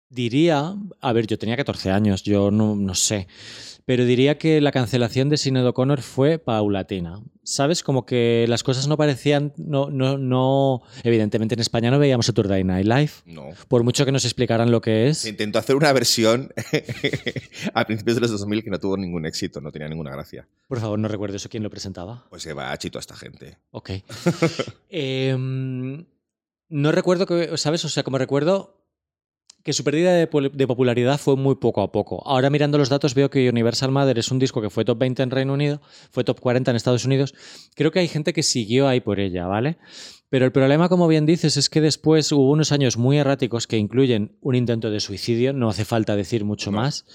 [0.09, 3.27] diría, a ver, yo tenía 14 años, yo no, no sé,
[3.89, 7.23] pero diría que la cancelación de Sinead O'Connor fue paulatina.
[7.41, 7.81] ¿Sabes?
[7.81, 12.63] Como que las cosas no parecían, no, no, no, evidentemente en España no veíamos Saturday
[12.63, 13.49] Night Live, No.
[13.67, 15.17] por mucho que nos explicaran lo que es.
[15.17, 16.53] Se intentó hacer una versión
[17.73, 20.47] a principios de los 2000 que no tuvo ningún éxito, no tenía ninguna gracia.
[20.67, 22.27] Por favor, no recuerdo eso, ¿quién lo presentaba?
[22.29, 23.57] Pues se va a chito a esta gente.
[23.71, 23.89] Ok.
[24.89, 26.05] Em,
[26.69, 27.83] no recuerdo que, ¿sabes?
[27.85, 28.78] O sea, como recuerdo
[29.63, 32.25] que su pérdida de, popularidad fue muy poco a poco.
[32.25, 35.23] Ahora mirando los datos veo que Universal Mother es un disco que fue top 20
[35.23, 35.81] en Reino Unido,
[36.11, 37.33] fue top 40 en Estados Unidos.
[37.75, 39.77] Creo que hay gente que siguió ahí por ella, ¿vale?
[40.29, 43.77] Pero el problema, como bien dices, es que después hubo unos años muy erráticos que
[43.77, 46.77] incluyen un intento de suicidio, no hace falta decir mucho No.
[46.77, 47.05] más,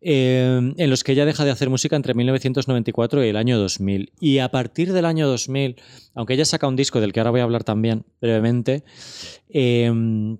[0.00, 4.12] eh, en los que ella deja de hacer música entre 1994 y el año 2000.
[4.20, 5.76] Y a partir del año 2000,
[6.14, 8.82] aunque ella saca un disco del que ahora voy a hablar también brevemente,
[9.48, 10.36] eh,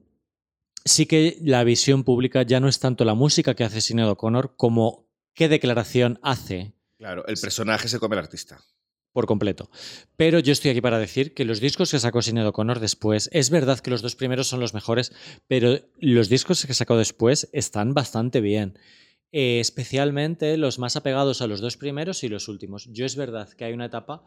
[0.84, 4.54] sí que la visión pública ya no es tanto la música que hace Sinead O'Connor
[4.56, 8.60] como qué declaración hace Claro, el personaje se come al artista.
[9.12, 9.70] por completo.
[10.16, 13.48] Pero yo estoy aquí para decir que los discos que sacó Sinead O'Connor después, es
[13.48, 15.12] verdad que los dos primeros son los mejores,
[15.48, 18.78] pero los discos que sacó después están bastante bien.
[19.32, 22.88] Eh, especialmente los más apegados a los dos primeros y los últimos.
[22.92, 24.22] Yo es verdad que hay una etapa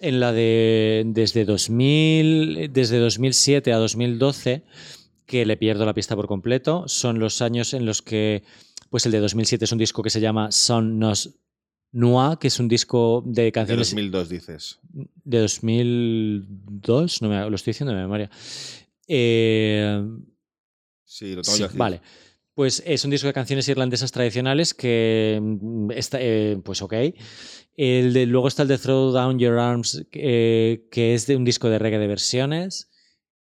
[0.00, 4.64] en la de desde 2000, desde 2007 a 2012
[5.30, 6.88] que le pierdo la pista por completo.
[6.88, 8.42] Son los años en los que,
[8.90, 11.36] pues el de 2007 es un disco que se llama Son Nos
[11.92, 14.80] Noir, que es un disco de De canciones 2002 dices.
[14.82, 18.28] de 2002, no me, lo estoy diciendo de memoria.
[19.06, 20.04] Eh,
[21.04, 21.76] Sí, lo tengo sí, yo aquí.
[21.78, 22.00] vale.
[22.54, 26.94] Pues es un disco de canciones irlandesas tradicionales que mm, está, eh, pues ok.
[27.76, 31.44] El de, luego está el de Throw Down Your Arms, eh, que es de un
[31.44, 32.89] disco de reggae de versiones.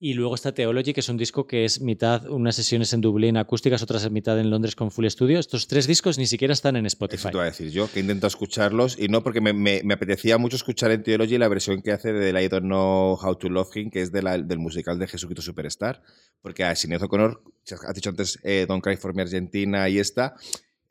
[0.07, 3.39] Y luego está Theology, que es un disco que es mitad unas sesiones en Dublín
[3.39, 5.39] acústicas, otras mitad en Londres con Full Studio.
[5.39, 7.21] Estos tres discos ni siquiera están en Spotify.
[7.21, 9.95] Eso te iba a decir yo, que intento escucharlos y no porque me, me- me
[9.95, 13.49] apetecía mucho escuchar en Theology la versión que hace de I Don't Know How to
[13.49, 16.03] Love Him, que es de la- del musical de Jesucristo Superstar.
[16.43, 17.41] Porque a Sinead O'Connor,
[17.89, 20.35] has dicho antes eh, Don't Cry for Me Argentina y esta,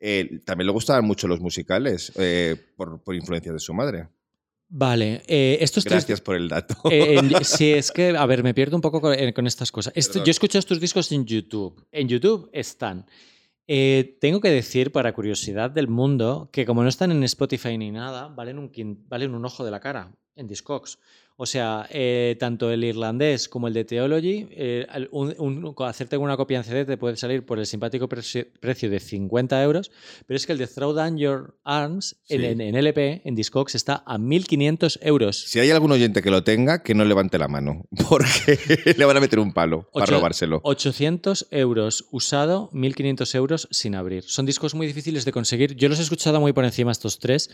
[0.00, 4.08] eh, también le gustaban mucho los musicales eh, por, por influencia de su madre.
[4.76, 6.74] Vale, eh, estos tres Gracias por el dato.
[6.90, 9.70] Eh, en- sí, es que, a ver, me pierdo un poco con, eh, con estas
[9.70, 9.92] cosas.
[9.94, 11.86] Esto- yo escucho estos discos en YouTube.
[11.92, 13.06] En YouTube están.
[13.68, 17.92] Eh, tengo que decir, para curiosidad del mundo, que como no están en Spotify ni
[17.92, 20.98] nada, valen un, quin- valen un ojo de la cara en Discogs.
[21.36, 26.16] O sea, eh, tanto el irlandés como el de Theology, eh, al- un- un- hacerte
[26.16, 29.90] una copia en CD te puede salir por el simpático preci- precio de 50 euros,
[30.26, 32.46] pero es que el de Throw Down Your Arms en, Sí.
[32.46, 35.42] en- en LP, en Discogs, está a 1.500 euros.
[35.48, 39.16] Si hay algún oyente que lo tenga, que no levante la mano, porque le van
[39.16, 40.60] a meter un palo para robárselo.
[40.62, 44.22] 800 euros usado, 1500 euros sin abrir.
[44.22, 45.74] Son discos muy difíciles de conseguir.
[45.74, 47.50] Yo los he escuchado muy por encima estos tres.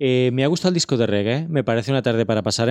[0.00, 1.46] Eh, me ha gustado el disco de reggae.
[1.48, 2.68] Me parece una tarde para pasar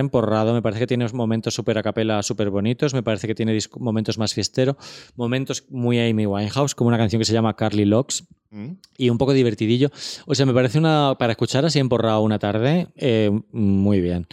[0.54, 2.94] Me parece que tiene momentos súper a capela, súper bonitos.
[2.94, 4.76] Me parece que tiene momentos más fiestero.
[5.16, 8.72] Momentos muy Amy Winehouse, como una canción que se llama Carly Locks ¿Mm?
[8.98, 9.90] y un poco divertidillo.
[10.26, 14.26] O sea, me parece una para escuchar así emporrado una tarde, eh, muy bien.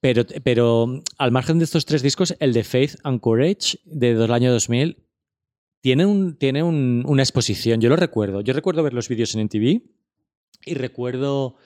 [0.00, 4.32] Pero, pero al margen de estos tres discos, el de Faith and Courage de- del
[4.32, 4.96] año 2000
[5.82, 7.80] tiene, un, tiene un- una exposición.
[7.80, 8.40] Yo lo recuerdo.
[8.40, 9.82] Yo recuerdo ver los vídeos en MTV
[10.64, 11.56] y recuerdo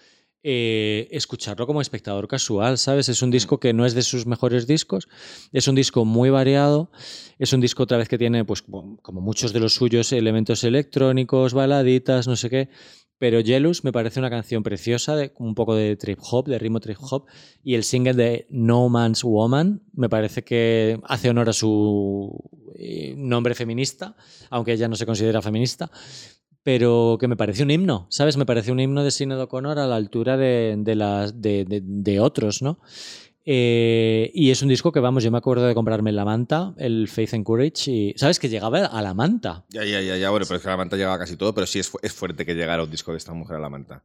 [0.46, 3.08] eh, escucharlo como espectador casual, ¿sabes?
[3.08, 5.08] Es un disco que no es de sus mejores discos,
[5.52, 6.90] es un disco muy variado,
[7.38, 10.62] es un disco otra vez que tiene, pues como como muchos de los suyos, elementos
[10.62, 12.68] electrónicos, baladitas, no sé qué,
[13.16, 16.80] pero Jealous me parece una canción preciosa, de, un poco de trip hop, de ritmo
[16.80, 17.24] trip hop,
[17.62, 22.38] y el single de No Man's Woman me parece que hace honor a su
[22.74, 24.14] eh, nombre feminista,
[24.50, 25.90] aunque ella no se considera feminista,
[26.64, 28.36] pero que me parece un himno, ¿sabes?
[28.38, 32.62] Me parece un himno de Sinead O'Connor a la altura de, de, las, de, otros,
[32.62, 32.80] ¿no?
[33.44, 37.06] Eh, y es un disco que, vamos, yo me acuerdo de comprarme la manta, el
[37.08, 38.38] Faith and Courage, y ¿sabes?
[38.38, 39.66] Que llegaba a la manta.
[39.68, 41.92] Ya, ya, ya, bueno, pero es que la manta llegaba casi todo, pero sí es,
[42.00, 44.02] es fuerte que llegara un disco de esta mujer a la manta.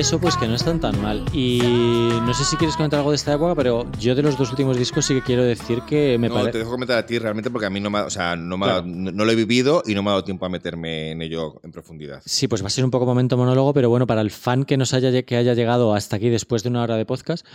[0.00, 1.24] Eso, pues que no están tan mal.
[1.34, 4.50] Y no sé si quieres comentar algo de esta época, pero yo de los dos
[4.50, 6.52] últimos discos sí que quiero decir que me no, parece.
[6.52, 8.56] te dejo comentar a ti realmente porque a mí no me ha, o sea, no,
[8.56, 8.86] me ha- Claro.
[8.86, 11.60] no, no lo he vivido y no me ha dado tiempo a meterme en ello
[11.62, 12.22] en profundidad.
[12.24, 14.76] Sí, pues va a ser un poco momento monólogo, pero bueno, para el fan que
[14.78, 17.46] nos haya, que haya llegado hasta aquí después de una hora de podcast,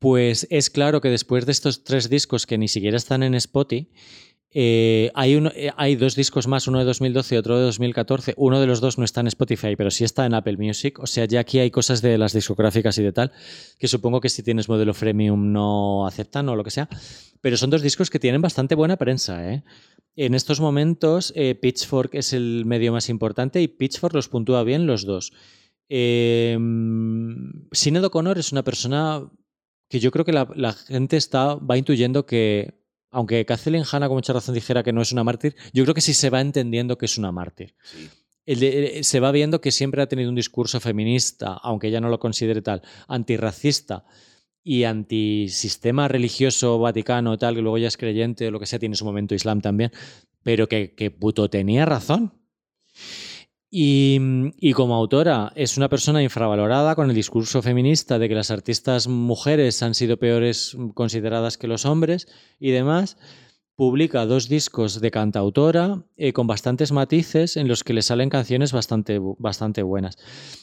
[0.00, 3.88] pues es claro que después de estos tres discos que ni siquiera están en Spotify,
[4.56, 8.34] eh, eh, hay dos discos más, uno de 2012 y otro de 2014.
[8.36, 11.00] Uno de los dos no está en Spotify, pero sí está en Apple Music.
[11.00, 13.32] O sea, ya aquí hay cosas de las discográficas y de tal,
[13.78, 16.88] que supongo que si tienes modelo freemium no aceptan o lo que sea.
[17.40, 19.64] Pero son dos discos que tienen bastante buena prensa, ¿eh?
[20.16, 25.04] En estos momentos, Pitchfork es el medio más importante y Pitchfork los puntúa bien los
[25.04, 25.32] dos.
[25.88, 26.56] Eh,
[27.72, 29.28] Sinead O'Connor es una persona
[29.88, 32.83] que yo creo que la, la gente está, va intuyendo que,
[33.14, 36.00] aunque Kathleen Hanna con mucha razón dijera que no es una mártir, yo creo que
[36.02, 37.74] sí se va entendiendo que es una mártir.
[37.82, 38.08] Sí.
[38.46, 42.00] El de- el- se va viendo que siempre ha tenido un discurso feminista, aunque ella
[42.00, 44.04] no lo considere tal, antirracista
[44.62, 48.96] y antisistema religioso vaticano, tal, que luego ya es creyente o lo que sea, tiene
[48.96, 49.92] su momento islam también,
[50.42, 52.32] pero que, que puto tenía razón.
[53.76, 59.08] Y, como autora es una persona infravalorada con el discurso feminista de que las artistas
[59.08, 62.28] mujeres han sido peores consideradas que los hombres
[62.60, 63.16] y demás.
[63.74, 68.70] Publica dos discos de cantautora eh, con bastantes matices en los que le salen canciones
[68.72, 70.18] bastante, bastante buenas.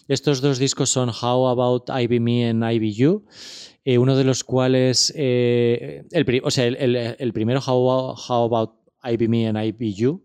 [0.07, 3.25] Estos dos discos son How About I Be Me and I Be You,
[3.83, 8.45] eh, uno de los cuales, eh, el, o sea, el, el- el primero How, How
[8.45, 8.71] About
[9.03, 10.23] I Be Me and I Be You,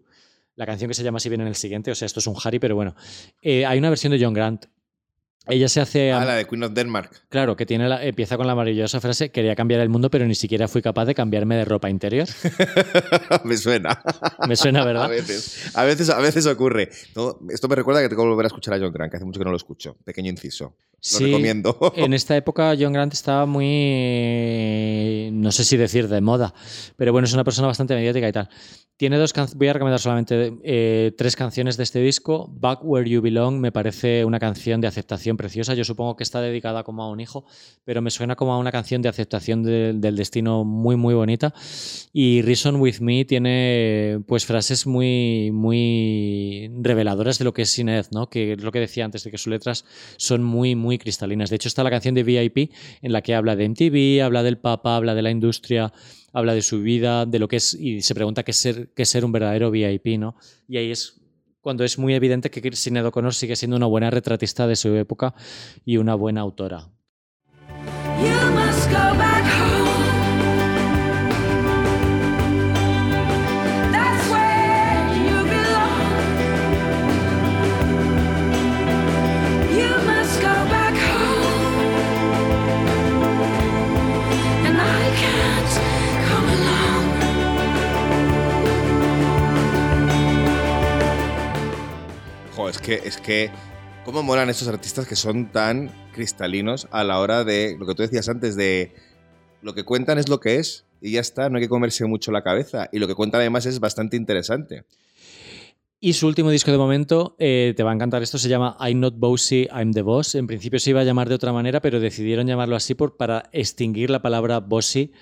[0.56, 2.34] la canción que se llama así viene en el siguiente, o sea, esto es un
[2.42, 2.94] Harry, pero bueno.
[3.42, 4.66] Eh, hay una versión de John Grant.
[5.48, 6.10] Ella se hace...
[6.10, 7.26] Ah, la de Queen of Denmark.
[7.28, 10.34] Claro, que tiene la- empieza con la maravillosa frase, quería cambiar el mundo, pero ni
[10.34, 12.26] siquiera fui capaz de cambiarme de ropa interior.
[13.44, 14.02] me suena.
[14.48, 15.08] Me suena, A ¿verdad?
[15.08, 16.90] veces, a veces, a veces ocurre.
[17.14, 19.24] No, esto me recuerda que tengo que volver a escuchar a John Grant, que hace
[19.26, 19.96] mucho que no lo escucho.
[20.04, 20.74] Pequeño inciso.
[20.96, 21.76] Lo Sí, recomiendo.
[21.96, 26.54] En este época John Grant estaba muy, no sé si decir de moda,
[26.96, 28.48] pero bueno, es una persona bastante mediática y tal.
[28.98, 32.48] Tiene dos can- voy a recomendar solamente eh, tres canciones de este disco.
[32.50, 35.74] Back Where You Belong me parece una canción de aceptación preciosa.
[35.74, 37.44] Yo supongo que está dedicada como a un hijo,
[37.84, 41.52] pero me suena como a una canción de aceptación de- del destino muy, muy bonita.
[42.14, 48.06] Y Reason With Me tiene pues frases muy, muy reveladoras de lo que es Sinead,
[48.12, 48.30] ¿no?
[48.30, 49.84] Que es lo que decía antes, de que sus letras
[50.16, 51.50] son muy, muy cristalinas.
[51.50, 52.72] De hecho, está la canción de VIP
[53.02, 55.92] en la que habla de MTV, habla del Papa, habla de la industria,
[56.32, 59.04] habla de su vida, de lo que es, y se pregunta qué es ser, qué
[59.04, 60.36] ser un verdadero VIP, ¿no?
[60.68, 61.20] Y ahí es
[61.60, 65.34] cuando es muy evidente que Sinead O'Connor sigue siendo una buena retratista de su época
[65.84, 66.88] y una buena autora.
[92.76, 93.50] Es que, es que,
[94.04, 98.02] ¿cómo molan estos artistas que son tan cristalinos a la hora de lo que tú
[98.02, 98.92] decías antes, de
[99.62, 102.32] lo que cuentan es lo que es y ya está, no hay que comerse mucho
[102.32, 102.88] la cabeza.
[102.92, 104.84] Y lo que cuentan además es bastante interesante.
[106.00, 109.00] Y su último disco de momento, eh, te va a encantar esto, se llama I'm
[109.00, 110.34] Not Bossy, I'm the Boss.
[110.34, 113.48] En principio se iba a llamar de otra manera, pero decidieron llamarlo así por, para
[113.52, 115.12] extinguir la palabra bossy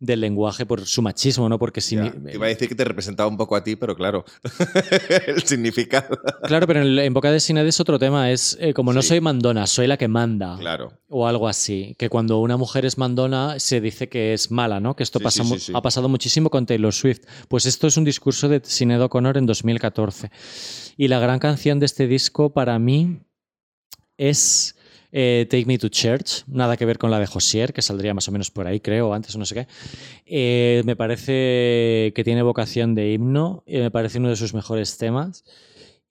[0.00, 1.58] del lenguaje por su machismo, ¿no?
[1.58, 4.24] Porque si te iba a decir que te representaba un poco a ti, pero claro,
[5.26, 6.18] el significado.
[6.42, 8.30] Claro, pero en, en boca de Sinead es otro tema.
[8.30, 9.08] Es eh, como no Sí.
[9.08, 10.56] soy mandona, soy la que manda.
[10.58, 10.92] Claro.
[11.08, 11.94] O algo así.
[11.98, 14.94] Que cuando una mujer es mandona se dice que es mala, ¿no?
[14.96, 17.20] Que esto Sí, pasa sí, ha pasado muchísimo con Taylor Swift.
[17.48, 20.30] Pues esto es un discurso de Sinead O'Connor en 2014.
[20.96, 23.20] Y la gran canción de este disco para mí
[24.18, 24.76] es
[25.16, 26.42] eh, Take Me to Church.
[26.48, 29.14] Nada que ver con la de Josier, que saldría más o menos por ahí, creo,
[29.14, 29.66] antes o no sé qué.
[30.26, 33.62] Eh, me parece que tiene vocación de himno.
[33.66, 35.44] eh, me parece uno de sus mejores temas.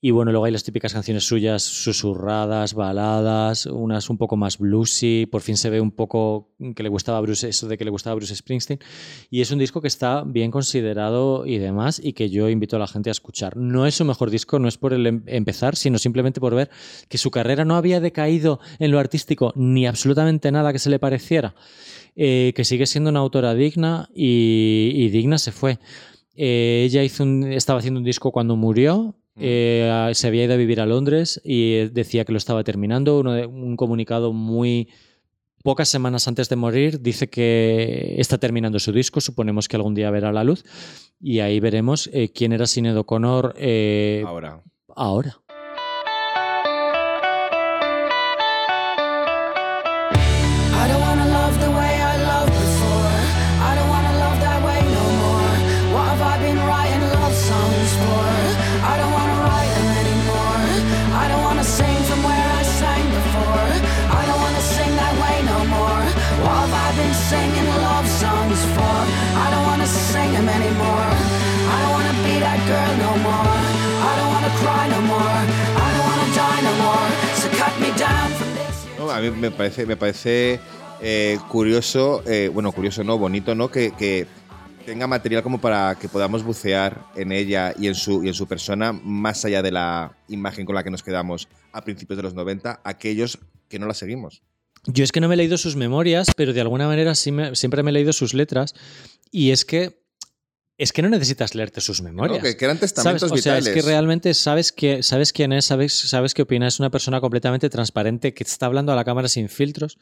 [0.06, 5.28] Y bueno, luego hay las típicas canciones suyas susurradas, baladas, unas un poco más bluesy.
[5.32, 8.16] Por fin se ve un poco que le gustaba Bruce, eso de que le gustaba
[8.16, 8.82] Bruce Springsteen.
[9.30, 12.80] Y es un disco que está bien considerado y demás, y que yo invito a
[12.80, 13.56] la gente a escuchar.
[13.56, 16.70] No es su mejor disco, no es por el em- empezar, sino simplemente por ver
[17.08, 21.00] que su carrera no había decaído en lo artístico ni absolutamente nada que se le
[21.00, 21.56] pareciera.
[22.18, 25.80] Eh, que sigue siendo una autora digna y, digna se fue.
[26.36, 29.16] Eh, ella hizo estaba haciendo un disco cuando murió.
[29.38, 33.20] Eh, se había ido a vivir a Londres y decía que lo estaba terminando.
[33.20, 34.90] Uno de- un comunicado muy
[35.64, 39.22] pocas semanas antes de morir dice que está terminando su disco.
[39.22, 40.64] Suponemos que algún día verá la luz
[41.20, 44.62] y ahí veremos eh, quién era Sinead O'Connor eh, Ahora.
[44.96, 45.38] ahora.
[79.24, 80.60] Mí me parece, me parece
[81.02, 83.70] eh, curioso, eh, bueno, curioso no, bonito, ¿no?
[83.70, 84.28] Que, que
[84.86, 88.48] tenga material como para que podamos bucear en ella y en su, y en su
[88.48, 92.34] persona, más allá de la imagen con la que nos quedamos a principios de los
[92.34, 93.40] 90, aquellos
[93.70, 94.42] que no la seguimos.
[94.86, 97.90] Yo es que no me he leído sus memorias, pero de alguna manera siempre me
[97.90, 98.76] he leído sus letras.
[99.32, 100.03] Y es que
[100.78, 102.40] es que no necesitas leerte sus memorias.
[102.40, 102.44] ¿no?
[102.44, 102.94] Que, que eran ¿Sabes?
[102.94, 103.68] testamentos O sea, vitales.
[103.68, 106.68] es que realmente sabes, que, sabes quién es, sabes, sabes qué opina.
[106.68, 109.98] Es una persona completamente transparente que está hablando a la cámara sin filtros.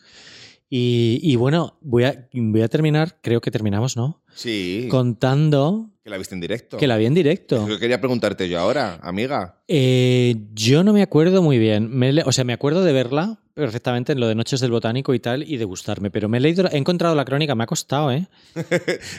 [0.74, 4.24] Y, y bueno, voy a, voy a terminar, creo que terminamos, ¿no?
[4.34, 6.78] Sí, Contando que la viste en directo.
[6.78, 7.68] que la vi en directo.
[7.68, 9.62] Yo quería preguntarte yo ahora, amiga.
[9.68, 11.90] Eh, yo no me acuerdo muy bien.
[11.92, 15.20] Me o sea, me acuerdo de verla perfectamente en lo de Noches del Botánico y
[15.20, 16.12] tal, y de gustarme.
[16.12, 18.28] Pero me he leído, he encontrado la crónica, me ha costado, ¿eh?
[18.56, 18.62] ¿De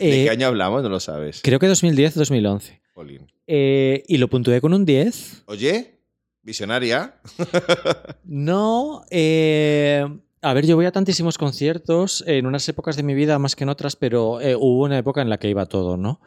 [0.00, 0.82] Eh, qué año hablamos?
[0.82, 1.40] No lo sabes.
[1.42, 2.80] Creo que 2010-2011.
[2.94, 3.26] Jolín.
[3.46, 5.44] Eh, y lo puntué con un 10.
[5.46, 5.98] Oye,
[6.42, 7.14] visionaria.
[8.24, 10.06] No, eh,
[10.40, 13.64] a ver, yo voy a tantísimos conciertos en unas épocas de mi vida más que
[13.64, 16.20] en otras, pero eh, hubo una época en la que iba todo, ¿no?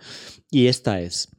[0.52, 1.30] Y esta es.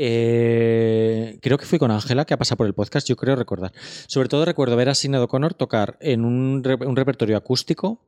[0.00, 3.72] Eh, creo que fui con Ángela, que ha pasado por el podcast, yo creo recordar.
[4.06, 8.00] Sobre todo recuerdo ver a Sinead O'Connor tocar en un, re- un repertorio acústico,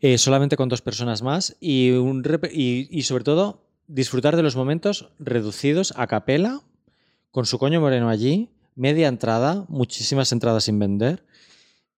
[0.00, 5.10] eh, solamente con dos personas más, y, un y sobre todo disfrutar de los momentos
[5.18, 6.62] reducidos a capela,
[7.30, 11.24] con su coño moreno allí, media entrada, muchísimas entradas sin vender.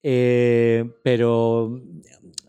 [0.05, 1.81] Eh, pero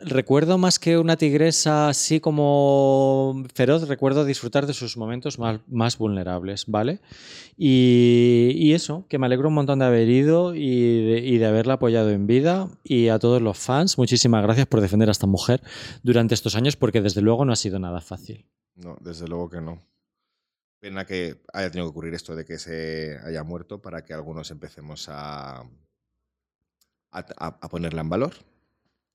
[0.06, 5.98] recuerdo más que una tigresa así como feroz, recuerdo disfrutar de sus momentos más, más
[5.98, 7.00] vulnerables, ¿vale?
[7.58, 12.10] Y, eso, que me alegro un montón de haber ido y de, de haberla apoyado
[12.10, 12.70] en vida.
[12.84, 15.62] Y a todos los fans, muchísimas gracias por defender a esta mujer
[16.02, 18.46] durante estos años, porque desde luego no ha sido nada fácil.
[18.76, 19.82] No, desde luego que no.
[20.80, 24.50] Pena que haya tenido que ocurrir esto de que se haya muerto para que algunos
[24.52, 25.64] empecemos a-
[27.12, 28.34] a ponerla en valor.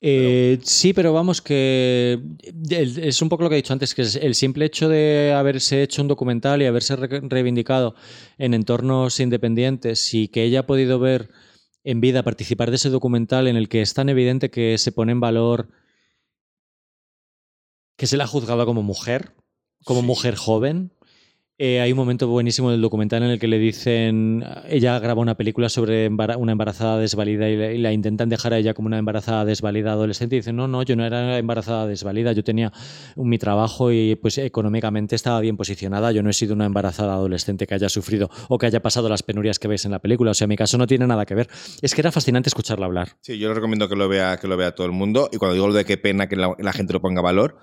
[0.01, 2.21] Eh, sí, pero vamos que
[2.71, 5.83] es un poco lo que he dicho antes, que es el simple hecho de haberse
[5.83, 7.97] hecho un documental y haberse re- reivindicado
[8.39, 11.31] en entornos independientes y que ella ha podido ver
[11.83, 15.13] en vida participar de ese documental en el que es tan evidente que se pone
[15.13, 15.69] en valor
[17.97, 19.35] que se la ha juzgado como mujer,
[19.85, 20.07] como Sí.
[20.07, 20.93] mujer joven.
[21.61, 25.37] Eh, hay un momento buenísimo del documental en el que le dicen, ella graba una
[25.37, 29.91] película sobre una embarazada desvalida y la, intentan dejar a ella como una embarazada desvalida
[29.91, 32.73] adolescente y dicen, no, no, yo no era embarazada desvalida, yo tenía
[33.17, 37.67] mi trabajo y pues económicamente estaba bien posicionada, yo no he sido una embarazada adolescente
[37.67, 40.35] que haya sufrido o que haya pasado las penurias que ves en la película, o
[40.35, 41.49] sea, mi caso no tiene nada que ver.
[41.83, 43.17] Es que era fascinante escucharla hablar.
[43.21, 45.29] Sí, yo les recomiendo que lo vea, que lo vea todo el mundo.
[45.33, 47.59] Y cuando digo lo de qué pena que la, la gente lo ponga valor,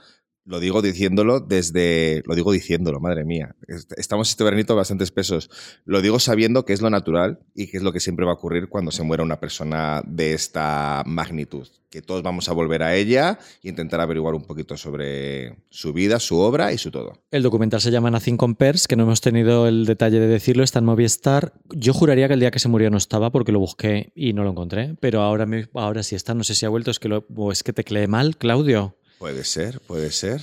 [0.46, 2.22] lo digo diciéndolo desde.
[2.26, 3.56] Lo digo diciéndolo, madre mía.
[3.68, 5.50] Est- Estamos este veranito bastante espesos.
[5.86, 8.36] Lo digo sabiendo que es lo natural y que es lo que siempre va a
[8.36, 11.68] ocurrir cuando se muera una persona de esta magnitud.
[11.90, 16.20] Que todos vamos a volver a ella e intentar averiguar un poquito sobre su vida,
[16.20, 17.14] su obra y su todo.
[17.32, 20.80] El documental se llama Nothing Compares, que no hemos tenido el detalle de decirlo, está
[20.80, 21.54] en Movistar.
[21.74, 24.44] Yo juraría que el día que se murió no estaba porque lo busqué y no
[24.44, 27.26] lo encontré, pero ahora, ahora sí está, no sé si ha vuelto, es que, lo,
[27.36, 28.98] o es que tecleé mal, Claudio.
[29.18, 30.42] Puede ser, puede ser.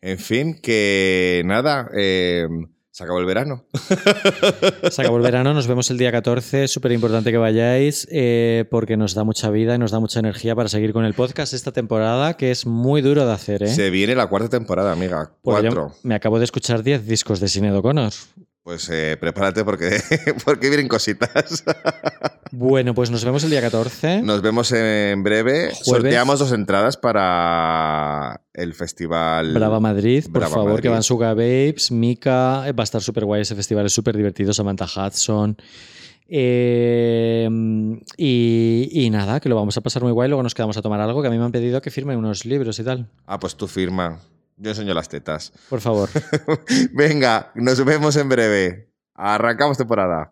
[0.00, 2.48] En fin, que nada, eh,
[2.92, 3.64] se acabó el verano.
[4.90, 8.96] Se acabó el verano, nos vemos el día 14, súper importante que vayáis eh, porque
[8.98, 11.72] nos da mucha vida y nos da mucha energía para seguir con el podcast esta
[11.72, 13.62] temporada, que es muy duro de hacer.
[13.62, 13.68] ¿eh?
[13.68, 15.32] Se viene la cuarta temporada, amiga.
[15.40, 15.94] Cuatro.
[16.02, 18.12] me acabo de escuchar 10 discos de Sinead O'Connor.
[18.62, 20.00] Pues eh, prepárate porque,
[20.44, 21.64] porque vienen cositas.
[22.54, 24.20] Bueno, pues nos vemos el día 14.
[24.20, 25.70] Nos vemos en breve.
[25.70, 25.78] Jueves.
[25.86, 29.54] Sorteamos dos entradas para el festival.
[29.54, 30.82] Brava Madrid, por favor, Madrid.
[30.82, 34.18] que van Suga Babes, Mika, eh, va a estar súper guay ese festival, es súper
[34.18, 35.56] divertido, Samantha Hudson.
[36.28, 37.48] Eh,
[38.18, 41.00] y, y nada, que lo vamos a pasar muy guay, luego nos quedamos a tomar
[41.00, 43.08] algo, que a mí me han pedido que firme unos libros y tal.
[43.24, 44.20] Ah, pues tú firma.
[44.62, 45.52] Yo enseño las tetas.
[45.68, 46.08] Por favor.
[46.92, 48.92] Venga, nos vemos en breve.
[49.12, 50.31] Arrancamos temporada.